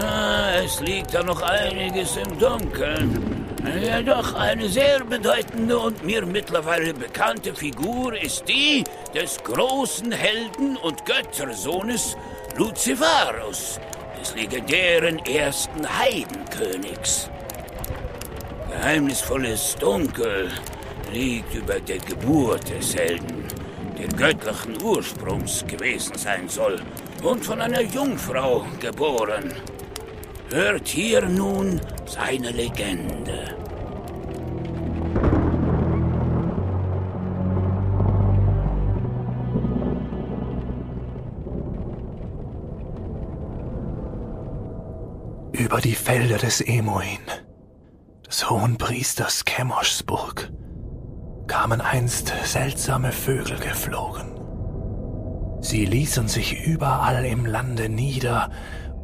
[0.00, 3.35] Ah, es liegt da noch einiges im Dunkeln.
[3.64, 8.84] Jedoch eine sehr bedeutende und mir mittlerweile bekannte Figur ist die
[9.14, 12.16] des großen Helden und Göttersohnes
[12.56, 13.80] Luciferus,
[14.20, 17.30] des legendären ersten Heidenkönigs.
[18.70, 20.50] Geheimnisvolles Dunkel
[21.12, 23.44] liegt über der Geburt des Helden,
[23.98, 26.80] der göttlichen Ursprungs gewesen sein soll
[27.22, 29.52] und von einer Jungfrau geboren.
[30.52, 33.56] Hört hier nun seine Legende.
[45.50, 47.18] Über die Felder des Emoin,
[48.24, 50.52] des hohen Priesters Chemoshsburg,
[51.48, 54.36] kamen einst seltsame Vögel geflogen.
[55.60, 58.50] Sie ließen sich überall im Lande nieder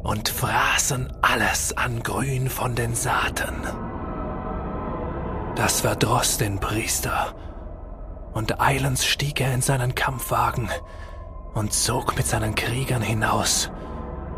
[0.03, 3.55] und fraßen alles an Grün von den Saaten.
[5.55, 7.33] Das verdross den Priester,
[8.33, 10.69] und eilends stieg er in seinen Kampfwagen
[11.53, 13.71] und zog mit seinen Kriegern hinaus,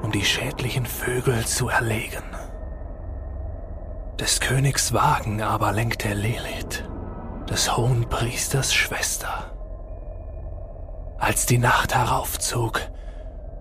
[0.03, 2.23] um die schädlichen Vögel zu erlegen.
[4.19, 6.83] Des Königs Wagen aber lenkte Lilith,
[7.49, 9.51] des hohen Priesters Schwester.
[11.17, 12.81] Als die Nacht heraufzog,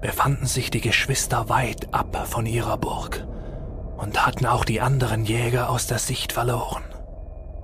[0.05, 3.27] befanden sich die Geschwister weit ab von ihrer Burg
[3.97, 6.83] und hatten auch die anderen Jäger aus der Sicht verloren.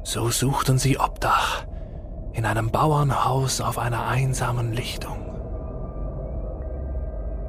[0.05, 1.67] So suchten sie Obdach
[2.33, 5.19] in einem Bauernhaus auf einer einsamen Lichtung.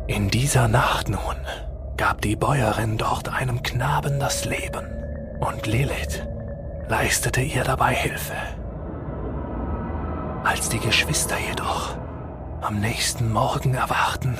[0.08, 1.38] In dieser Nacht nun
[1.96, 4.86] gab die Bäuerin dort einem Knaben das Leben
[5.40, 6.28] und Lilith
[6.90, 8.36] leistete ihr dabei Hilfe.
[10.44, 11.96] Als die Geschwister jedoch
[12.60, 14.38] Am nächsten Morgen erwachten,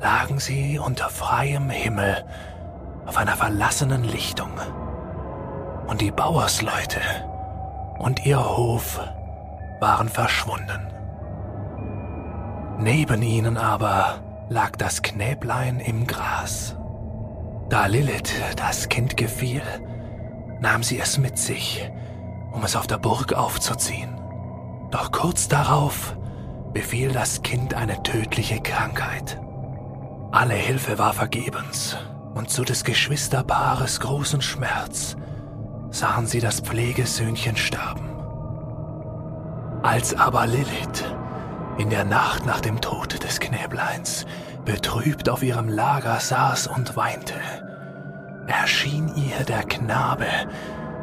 [0.00, 2.24] lagen sie unter freiem Himmel
[3.06, 4.50] auf einer verlassenen Lichtung.
[5.86, 7.00] Und die Bauersleute
[7.98, 9.00] und ihr Hof
[9.80, 10.92] waren verschwunden.
[12.78, 16.76] Neben ihnen aber lag das Knäblein im Gras.
[17.68, 19.62] Da Lilith das Kind gefiel,
[20.60, 21.90] nahm sie es mit sich,
[22.52, 24.20] um es auf der Burg aufzuziehen.
[24.90, 26.16] Doch kurz darauf
[26.72, 29.40] befiel das Kind eine tödliche Krankheit.
[30.32, 31.96] Alle Hilfe war vergebens,
[32.34, 35.16] und zu des Geschwisterpaares großen Schmerz
[35.90, 38.10] sahen sie das Pflegesöhnchen sterben.
[39.82, 41.04] Als aber Lilith
[41.78, 44.26] in der Nacht nach dem Tod des Knäbleins
[44.64, 47.34] betrübt auf ihrem Lager saß und weinte,
[48.46, 50.26] erschien ihr der Knabe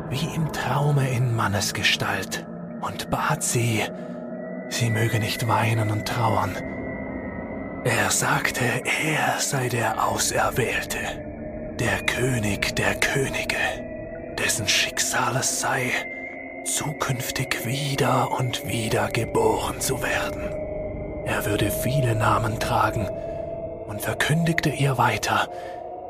[0.09, 2.45] wie im Traume in Mannesgestalt
[2.81, 3.83] und bat sie,
[4.69, 6.51] sie möge nicht weinen und trauern.
[7.85, 8.63] Er sagte,
[9.05, 10.99] er sei der Auserwählte,
[11.79, 13.57] der König der Könige,
[14.37, 15.91] dessen Schicksal es sei,
[16.63, 20.43] zukünftig wieder und wieder geboren zu werden.
[21.25, 23.09] Er würde viele Namen tragen
[23.87, 25.49] und verkündigte ihr weiter,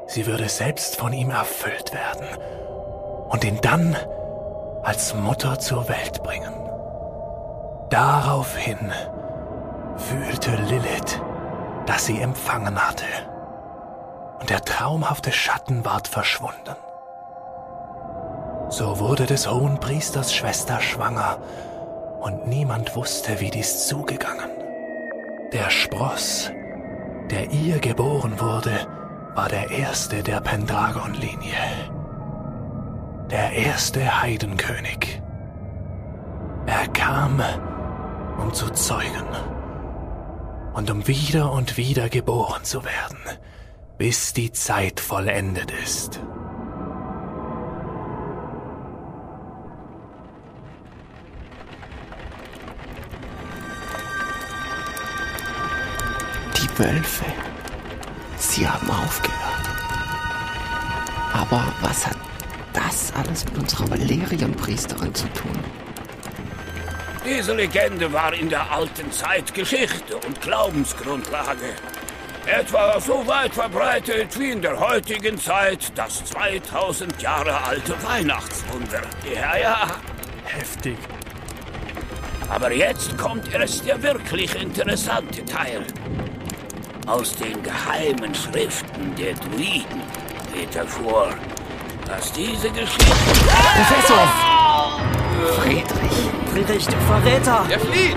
[0.05, 2.28] sie würde selbst von ihm erfüllt werden
[3.30, 3.95] und ihn dann
[4.84, 6.53] als Mutter zur Welt bringen.
[7.89, 8.91] Daraufhin
[9.97, 11.19] fühlte Lilith,
[11.86, 13.05] dass sie empfangen hatte,
[14.39, 16.75] und der traumhafte Schatten ward verschwunden.
[18.69, 21.38] So wurde des hohen Priesters Schwester schwanger,
[22.21, 24.49] und niemand wusste, wie dies zugegangen.
[25.51, 26.51] Der Spross,
[27.29, 28.88] der ihr geboren wurde,
[29.36, 31.57] war der erste der Pendragon-Linie.
[33.29, 35.21] Der erste Heidenkönig.
[36.65, 37.41] Er kam,
[38.39, 39.27] um zu zeugen
[40.74, 43.17] und um wieder und wieder geboren zu werden,
[43.97, 46.19] bis die Zeit vollendet ist.
[56.57, 57.26] Die Wölfe.
[58.38, 59.69] Sie haben aufgehört.
[61.34, 62.17] Aber was hat
[62.74, 65.59] das alles mit unserer Valerian-Priesterin zu tun?
[67.26, 71.74] Diese Legende war in der alten Zeit Geschichte und Glaubensgrundlage.
[72.45, 79.01] Etwa so weit verbreitet wie in der heutigen Zeit das 2000 Jahre alte Weihnachtswunder.
[79.34, 79.88] Ja, ja.
[80.43, 80.97] Heftig.
[82.49, 85.86] Aber jetzt kommt erst der wirklich interessante Teil.
[87.07, 90.01] Aus den geheimen Schriften der Druiden
[90.53, 91.34] geht hervor,
[92.05, 93.05] dass diese Geschichte...
[93.76, 94.28] Professor!
[95.61, 96.42] Friedrich.
[96.53, 97.65] Friedrich, du Verräter!
[97.67, 98.15] Er flieht!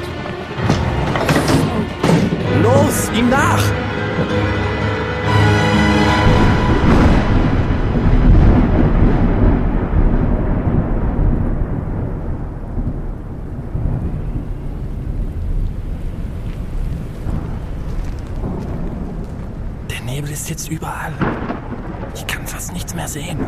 [2.62, 3.62] Los, ihm nach!
[19.89, 21.14] Der Nebel ist jetzt überall.
[22.14, 23.39] Ich kann fast nichts mehr sehen.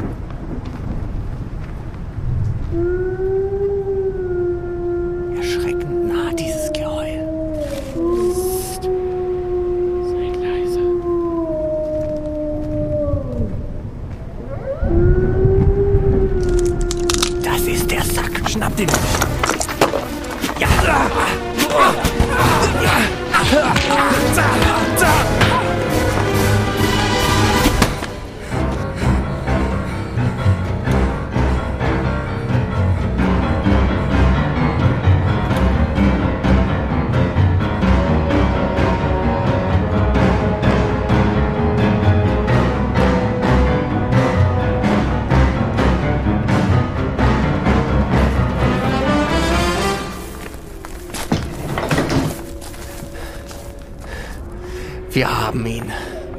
[55.18, 55.82] Wir haben ihn.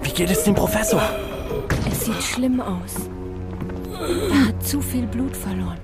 [0.04, 1.02] Wie geht es dem Professor?
[1.92, 3.10] Es sieht schlimm aus.
[4.32, 5.78] Er hat zu viel Blut verloren.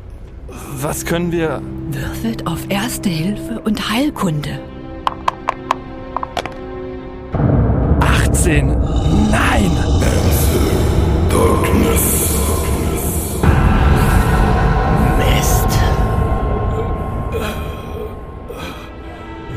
[0.78, 1.62] Was können wir.
[1.89, 4.62] Würfelt auf Erste Hilfe und Heilkunde.
[8.00, 8.68] 18!
[9.30, 9.72] Nein!
[15.18, 15.80] Mist.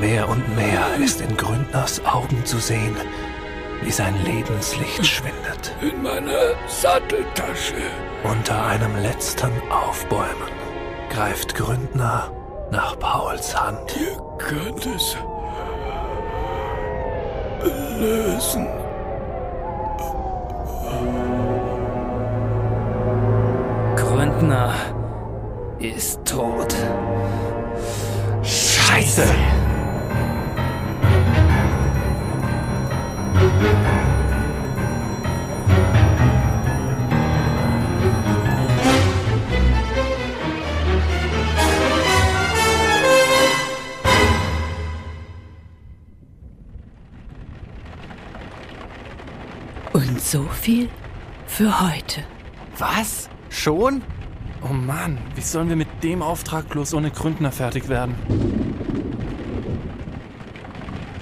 [0.00, 2.96] Mehr und mehr ist in Gründners Augen zu sehen,
[3.88, 5.74] wie sein Lebenslicht schwindet.
[5.80, 7.72] In meiner Satteltasche.
[8.22, 10.52] Unter einem letzten Aufbäumen
[11.08, 12.30] greift Gründner
[12.70, 13.96] nach Pauls Hand.
[13.98, 15.16] Ihr könnt es
[17.98, 18.66] lösen.
[23.96, 24.74] Gründner
[25.78, 26.74] ist tot.
[28.42, 29.24] Scheiße!
[50.30, 50.90] So viel
[51.46, 52.22] für heute.
[52.76, 53.30] Was?
[53.48, 54.02] Schon?
[54.62, 58.14] Oh Mann, wie sollen wir mit dem Auftrag bloß ohne Gründner fertig werden?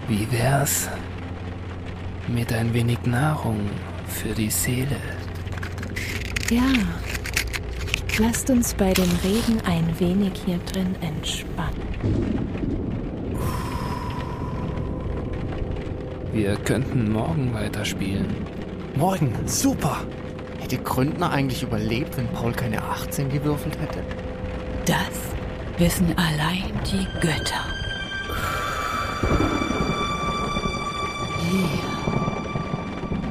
[0.09, 0.89] Wie wär's
[2.27, 3.71] mit ein wenig Nahrung
[4.09, 4.97] für die Seele?
[6.51, 6.73] Ja.
[8.19, 11.83] Lasst uns bei dem Reden ein wenig hier drin entspannen.
[16.33, 18.56] Wir könnten morgen weiterspielen.
[18.97, 19.99] Morgen, super!
[20.59, 24.03] Hätte Gründner eigentlich überlebt, wenn Paul keine 18 gewürfelt hätte?
[24.87, 24.97] Das
[25.77, 27.61] wissen allein die Götter.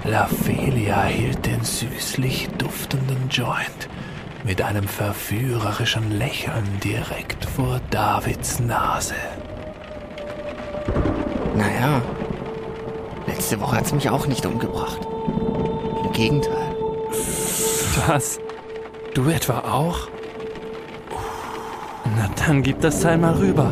[0.03, 3.89] Laphelia hielt den süßlich duftenden Joint
[4.43, 9.16] mit einem verführerischen Lächeln direkt vor Davids Nase.
[11.55, 12.03] Naja,
[13.26, 14.99] letzte Woche hat's mich auch nicht umgebracht.
[16.16, 16.74] Gegenteil.
[18.07, 18.39] Was?
[19.13, 20.07] Du etwa auch?
[22.16, 23.72] Na dann gib das Teil mal rüber.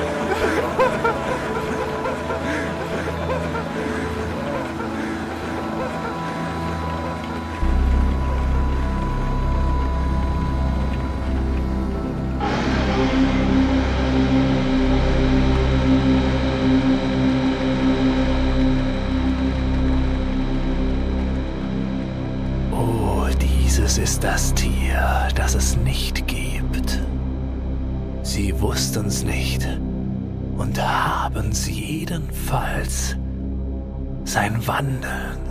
[34.33, 35.41] Sein Wandeln,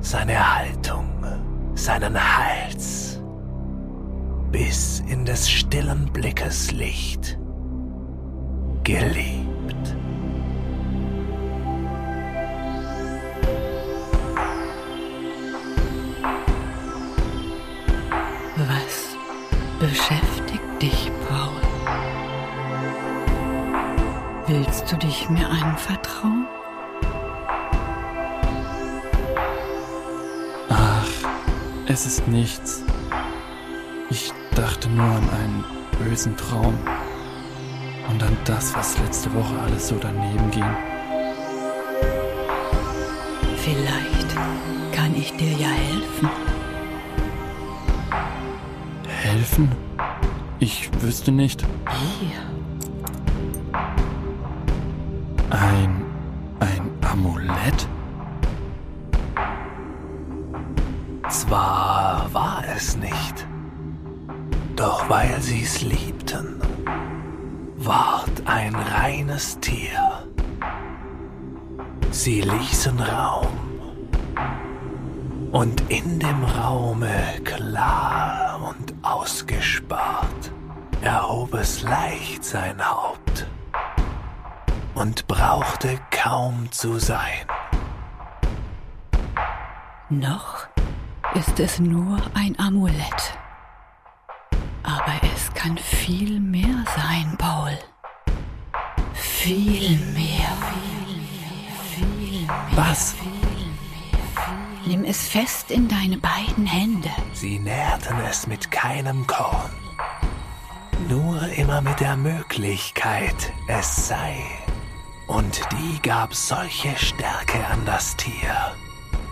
[0.00, 1.24] seine Haltung,
[1.76, 3.22] seinen Hals,
[4.50, 7.38] bis in des stillen Blickes Licht
[8.82, 9.41] geliebt.
[32.32, 32.82] Nichts.
[34.10, 35.64] Ich dachte nur an einen
[35.98, 36.76] bösen Traum.
[38.10, 40.64] Und an das, was letzte Woche alles so daneben ging.
[43.58, 44.36] Vielleicht
[44.92, 46.28] kann ich dir ja helfen.
[49.06, 49.72] Helfen?
[50.58, 51.62] Ich wüsste nicht.
[52.20, 52.51] Hier.
[65.22, 66.60] Weil sie's liebten,
[67.76, 70.26] ward ein reines Tier.
[72.10, 73.58] Sie ließen Raum,
[75.52, 77.14] und in dem Raume
[77.44, 80.50] klar und ausgespart
[81.02, 83.46] erhob es leicht sein Haupt
[84.94, 87.46] und brauchte kaum zu sein.
[90.08, 90.66] Noch
[91.34, 93.41] ist es nur ein Amulett.
[95.04, 97.76] Aber es kann viel mehr sein, Paul.
[99.14, 100.56] Viel mehr.
[102.72, 103.16] Was?
[104.86, 107.10] Nimm es fest in deine beiden Hände.
[107.32, 109.72] Sie nährten es mit keinem Korn,
[111.08, 114.36] nur immer mit der Möglichkeit, es sei.
[115.26, 118.76] Und die gab solche Stärke an das Tier,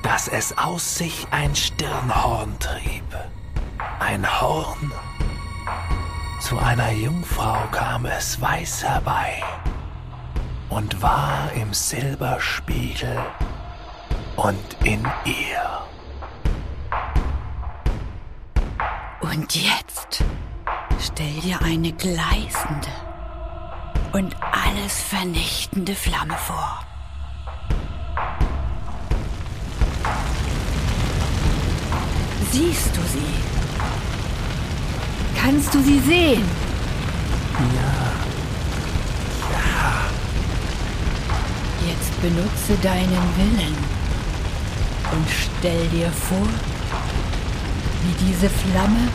[0.03, 3.05] dass es aus sich ein Stirnhorn trieb.
[4.01, 4.93] Ein Horn.
[6.41, 9.43] Zu einer Jungfrau kam es weiß herbei
[10.71, 13.19] und war im Silberspiegel
[14.37, 15.81] und in ihr.
[19.21, 20.25] Und jetzt
[20.99, 22.89] stell dir eine gleißende
[24.13, 26.81] und alles vernichtende Flamme vor.
[32.51, 33.50] Siehst du sie?
[35.43, 36.45] Kannst du sie sehen?
[37.75, 37.93] Ja.
[39.51, 40.05] Ja.
[41.89, 43.75] Jetzt benutze deinen Willen
[45.13, 46.47] und stell dir vor,
[48.03, 49.09] wie diese Flamme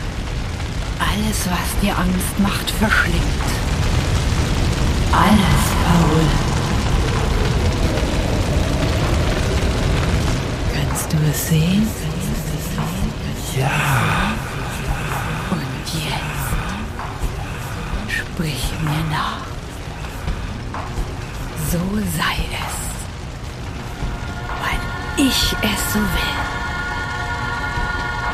[0.98, 3.22] alles, was dir Angst macht, verschlingt.
[5.12, 6.26] Alles, Paul.
[10.74, 11.86] Kannst du es sehen?
[13.56, 14.45] Ja.
[18.36, 19.46] Sprich mir nach.
[21.72, 21.80] So
[22.18, 22.76] sei es,
[24.60, 24.80] weil
[25.16, 26.40] ich es so will.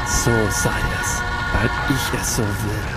[0.07, 1.11] So sei es,
[1.53, 2.89] weil ich es so will.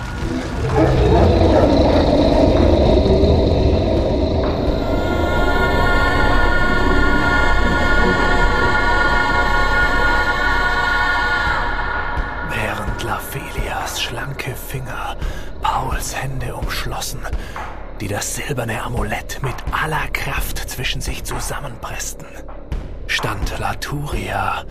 [15.96, 17.20] Pauls Hände umschlossen,
[18.02, 22.26] die das silberne Amulett mit aller Kraft zwischen sich zusammenpressten,
[23.06, 24.64] stand Laturia,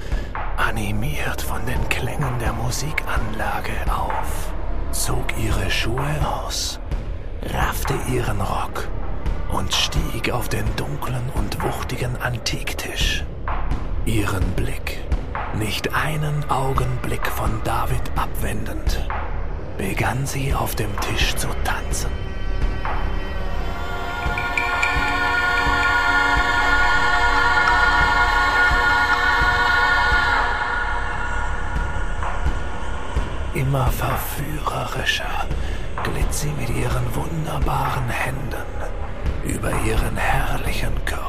[0.55, 4.53] animiert von den Klängen der Musikanlage auf,
[4.91, 6.79] zog ihre Schuhe aus,
[7.55, 8.87] raffte ihren Rock
[9.51, 13.23] und stieg auf den dunklen und wuchtigen Antiktisch.
[14.05, 14.99] Ihren Blick,
[15.55, 19.07] nicht einen Augenblick von David abwendend,
[19.77, 22.09] begann sie auf dem Tisch zu tanzen.
[33.53, 35.47] Immer verführerischer
[36.03, 38.65] glitt sie mit ihren wunderbaren Händen
[39.45, 41.24] über ihren herrlichen Körper.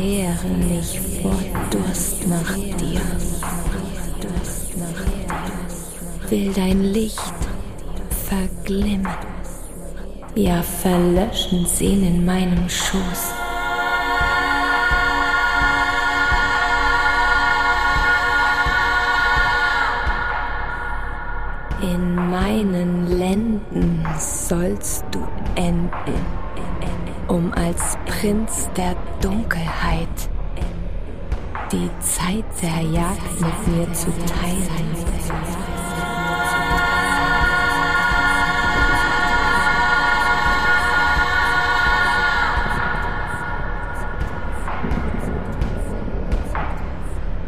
[0.00, 1.36] Verzehre mich vor
[1.70, 3.00] Durst nach dir.
[6.28, 7.20] Will dein Licht
[8.28, 9.08] verglimmen,
[10.34, 13.49] ja verlöschen sehen in meinem Schoß.
[28.20, 30.08] Prinz der Dunkelheit
[31.72, 34.60] die Zeit der Jagd mit mir zu teilen.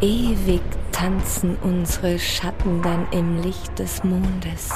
[0.01, 0.61] Ewig
[0.91, 4.71] tanzen unsere Schatten dann im Licht des Mondes.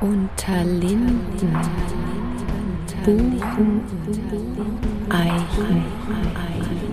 [0.00, 1.58] Unter Linden,
[3.04, 3.80] Buchen,
[5.08, 5.84] Eichen,
[6.34, 6.92] Eichen,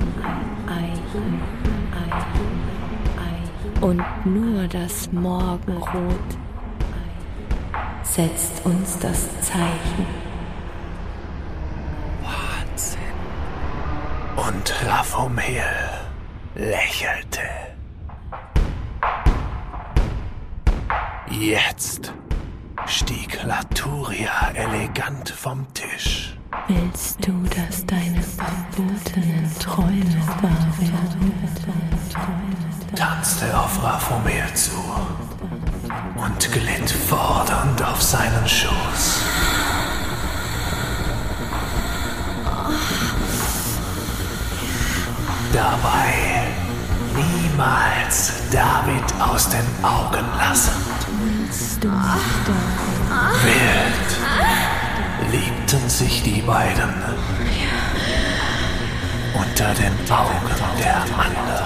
[0.68, 1.60] Eichen.
[3.82, 6.38] Und nur das Morgenrot
[8.03, 10.05] setzt uns das Zeichen.
[12.24, 12.99] Wahnsinn.
[14.36, 15.78] Und Raphomel lächelte.
[32.95, 34.71] Tanzte auf Raphomel zu
[36.15, 39.23] und glitt fordernd auf seinen Schoß.
[45.53, 46.47] Dabei
[47.15, 50.86] niemals David aus den Augen lassend.
[53.43, 54.09] Wild
[55.32, 56.93] liebten sich die beiden
[59.34, 61.59] unter den Augen der anderen.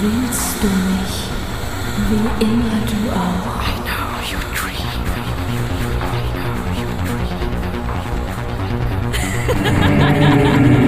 [0.00, 1.14] Willst du mich,
[2.08, 3.60] wie immer du auch?
[3.62, 4.38] I know you
[10.62, 10.76] Der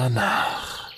[0.00, 0.90] danach.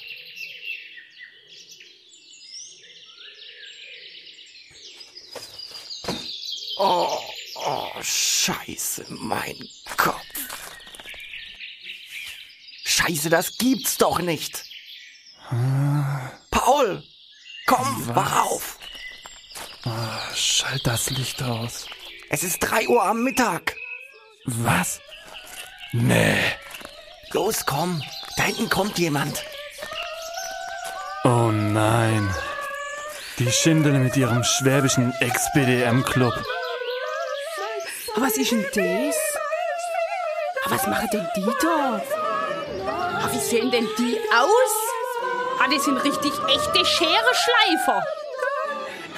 [6.78, 7.18] Oh,
[7.56, 10.16] oh, scheiße, mein Kopf.
[12.84, 14.64] Scheiße, das gibt's doch nicht.
[16.50, 17.02] Paul,
[17.66, 18.16] komm, Was?
[18.16, 18.78] wach auf.
[19.84, 21.86] Ah, schalt das Licht aus.
[22.30, 23.74] Es ist drei Uhr am Mittag.
[24.44, 25.00] Was?
[25.92, 26.38] Nee.
[27.32, 28.00] Los, komm.
[28.42, 29.44] Da hinten kommt jemand.
[31.22, 32.28] Oh nein.
[33.38, 36.34] Die Schindel mit ihrem schwäbischen Ex-BDM-Club.
[38.16, 39.14] Was ist denn das?
[40.64, 42.02] Ah, Was machen denn die da?
[42.84, 45.60] Ah, Wie sehen denn die aus?
[45.62, 48.04] Ah, die sind richtig echte Scherenschleifer.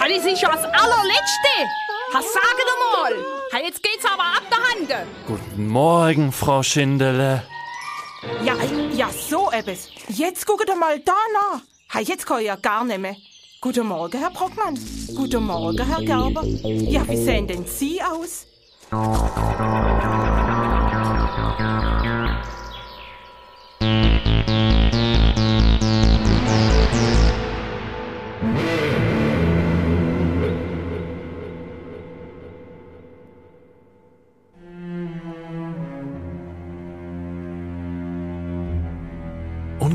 [0.01, 1.55] Ah, die sind schon das allerletzte.
[2.13, 3.15] Ha, doch mal.
[3.55, 4.59] Ha, jetzt geht's aber ab der
[4.99, 5.09] Hand.
[5.27, 7.43] Guten Morgen, Frau Schindele.
[8.43, 8.54] Ja,
[9.55, 9.89] etwas.
[10.09, 11.61] Jetzt guckt doch mal da nach.
[11.95, 13.17] Ha, jetzt kann ich ja gar nicht mehr.
[13.61, 14.79] Guten Morgen, Herr Brockmann.
[15.15, 16.45] Guten Morgen, Herr Gerber.
[16.45, 18.47] Ja, wie sehen denn Sie aus?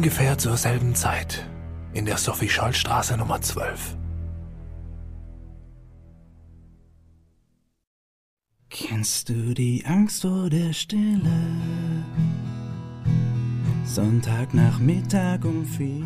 [0.10, 1.48] Ungefähr zur selben Zeit
[1.94, 3.95] in der Sophie-Scholl-Straße Nummer 12.
[8.72, 11.30] Kennst du die Angst vor der Stille?
[13.86, 16.03] Sonntagnachmittag um vier.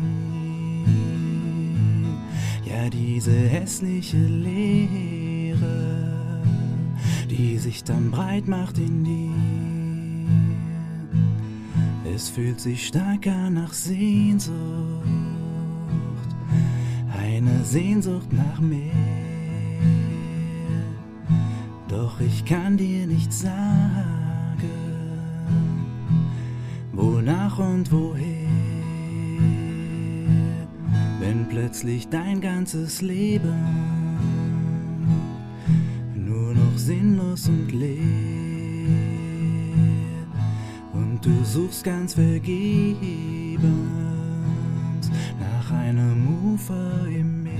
[2.66, 5.64] Ja, diese hässliche Leere,
[7.30, 9.73] die sich dann breit macht in dir.
[12.12, 14.54] Es fühlt sich starker nach Sehnsucht,
[17.18, 18.92] eine Sehnsucht nach mehr.
[21.88, 23.54] Doch ich kann dir nicht sagen,
[26.92, 28.50] wonach und woher,
[31.20, 33.54] wenn plötzlich dein ganzes Leben
[36.14, 39.23] nur noch sinnlos und leer
[41.24, 43.64] du suchst ganz vergebens
[45.40, 47.54] nach einem Ufer im Meer.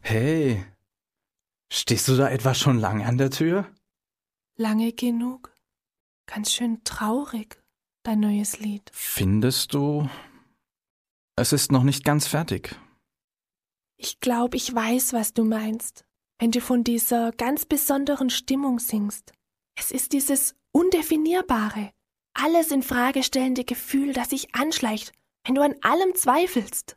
[0.00, 0.62] Hey,
[1.72, 3.66] stehst du da etwa schon lange an der Tür?
[4.56, 5.54] Lange genug.
[6.26, 7.62] Ganz schön traurig,
[8.02, 8.90] dein neues Lied.
[8.92, 10.08] Findest du,
[11.36, 12.78] es ist noch nicht ganz fertig?
[13.96, 16.05] Ich glaube, ich weiß, was du meinst,
[16.38, 19.32] wenn du von dieser ganz besonderen Stimmung singst.
[19.74, 21.90] Es ist dieses undefinierbare,
[22.34, 25.12] alles in Frage stellende Gefühl, das sich anschleicht,
[25.44, 26.96] wenn du an allem zweifelst.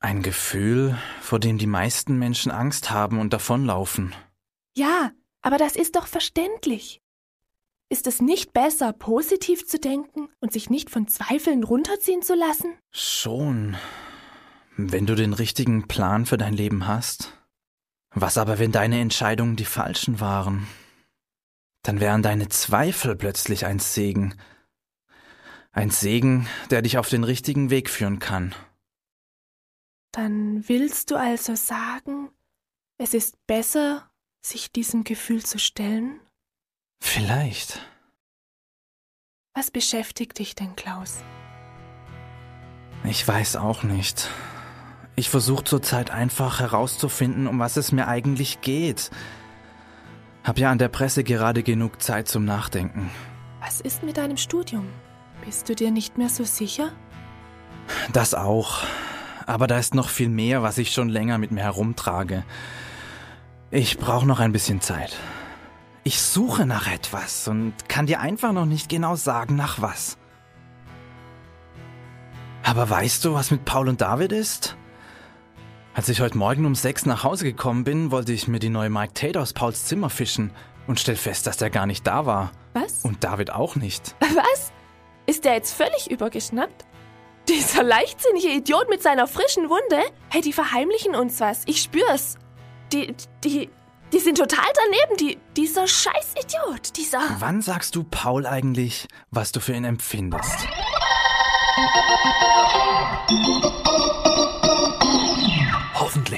[0.00, 4.14] Ein Gefühl, vor dem die meisten Menschen Angst haben und davonlaufen.
[4.76, 7.00] Ja, aber das ist doch verständlich.
[7.90, 12.74] Ist es nicht besser, positiv zu denken und sich nicht von Zweifeln runterziehen zu lassen?
[12.90, 13.76] Schon.
[14.76, 17.43] Wenn du den richtigen Plan für dein Leben hast.
[18.14, 20.68] Was aber, wenn deine Entscheidungen die falschen waren?
[21.82, 24.34] Dann wären deine Zweifel plötzlich ein Segen.
[25.72, 28.54] Ein Segen, der dich auf den richtigen Weg führen kann.
[30.12, 32.30] Dann willst du also sagen,
[32.98, 34.08] es ist besser,
[34.40, 36.20] sich diesem Gefühl zu stellen?
[37.02, 37.80] Vielleicht.
[39.54, 41.22] Was beschäftigt dich denn, Klaus?
[43.02, 44.30] Ich weiß auch nicht.
[45.16, 49.10] Ich versuche zurzeit einfach herauszufinden, um was es mir eigentlich geht.
[50.42, 53.10] Hab ja an der Presse gerade genug Zeit zum Nachdenken.
[53.60, 54.86] Was ist mit deinem Studium?
[55.44, 56.90] Bist du dir nicht mehr so sicher?
[58.12, 58.82] Das auch.
[59.46, 62.44] Aber da ist noch viel mehr, was ich schon länger mit mir herumtrage.
[63.70, 65.16] Ich brauche noch ein bisschen Zeit.
[66.02, 70.18] Ich suche nach etwas und kann dir einfach noch nicht genau sagen, nach was.
[72.62, 74.76] Aber weißt du, was mit Paul und David ist?
[75.94, 78.90] Als ich heute Morgen um sechs nach Hause gekommen bin, wollte ich mir die neue
[78.90, 80.50] Mike Tate aus Pauls Zimmer fischen
[80.88, 82.50] und stell fest, dass der gar nicht da war.
[82.72, 83.04] Was?
[83.04, 84.16] Und David auch nicht.
[84.20, 84.72] Was?
[85.26, 86.84] Ist der jetzt völlig übergeschnappt?
[87.48, 90.02] Dieser leichtsinnige Idiot mit seiner frischen Wunde?
[90.30, 91.62] Hey, die verheimlichen uns was.
[91.66, 92.38] Ich spür's.
[92.92, 93.14] Die,
[93.44, 93.70] die,
[94.12, 95.16] die sind total daneben.
[95.18, 96.96] Die, dieser Scheißidiot.
[96.96, 97.20] Dieser.
[97.38, 100.66] Wann sagst du Paul eigentlich, was du für ihn empfindest?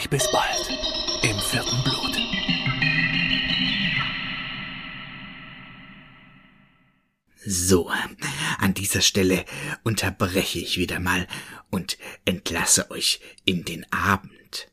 [0.07, 0.69] Hoffentlich bis bald.
[1.23, 2.17] Im vierten Blut.
[7.45, 7.91] So,
[8.59, 9.45] an dieser Stelle
[9.85, 11.27] unterbreche ich wieder mal
[11.71, 14.71] und entlasse euch in den Abend.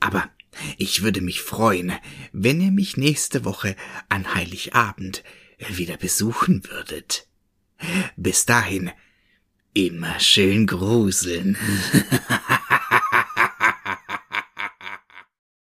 [0.00, 0.28] Aber
[0.76, 1.92] ich würde mich freuen,
[2.32, 3.76] wenn ihr mich nächste Woche
[4.08, 5.24] an Heiligabend
[5.68, 7.26] wieder besuchen würdet.
[8.16, 8.90] Bis dahin
[9.72, 11.56] immer schön gruseln.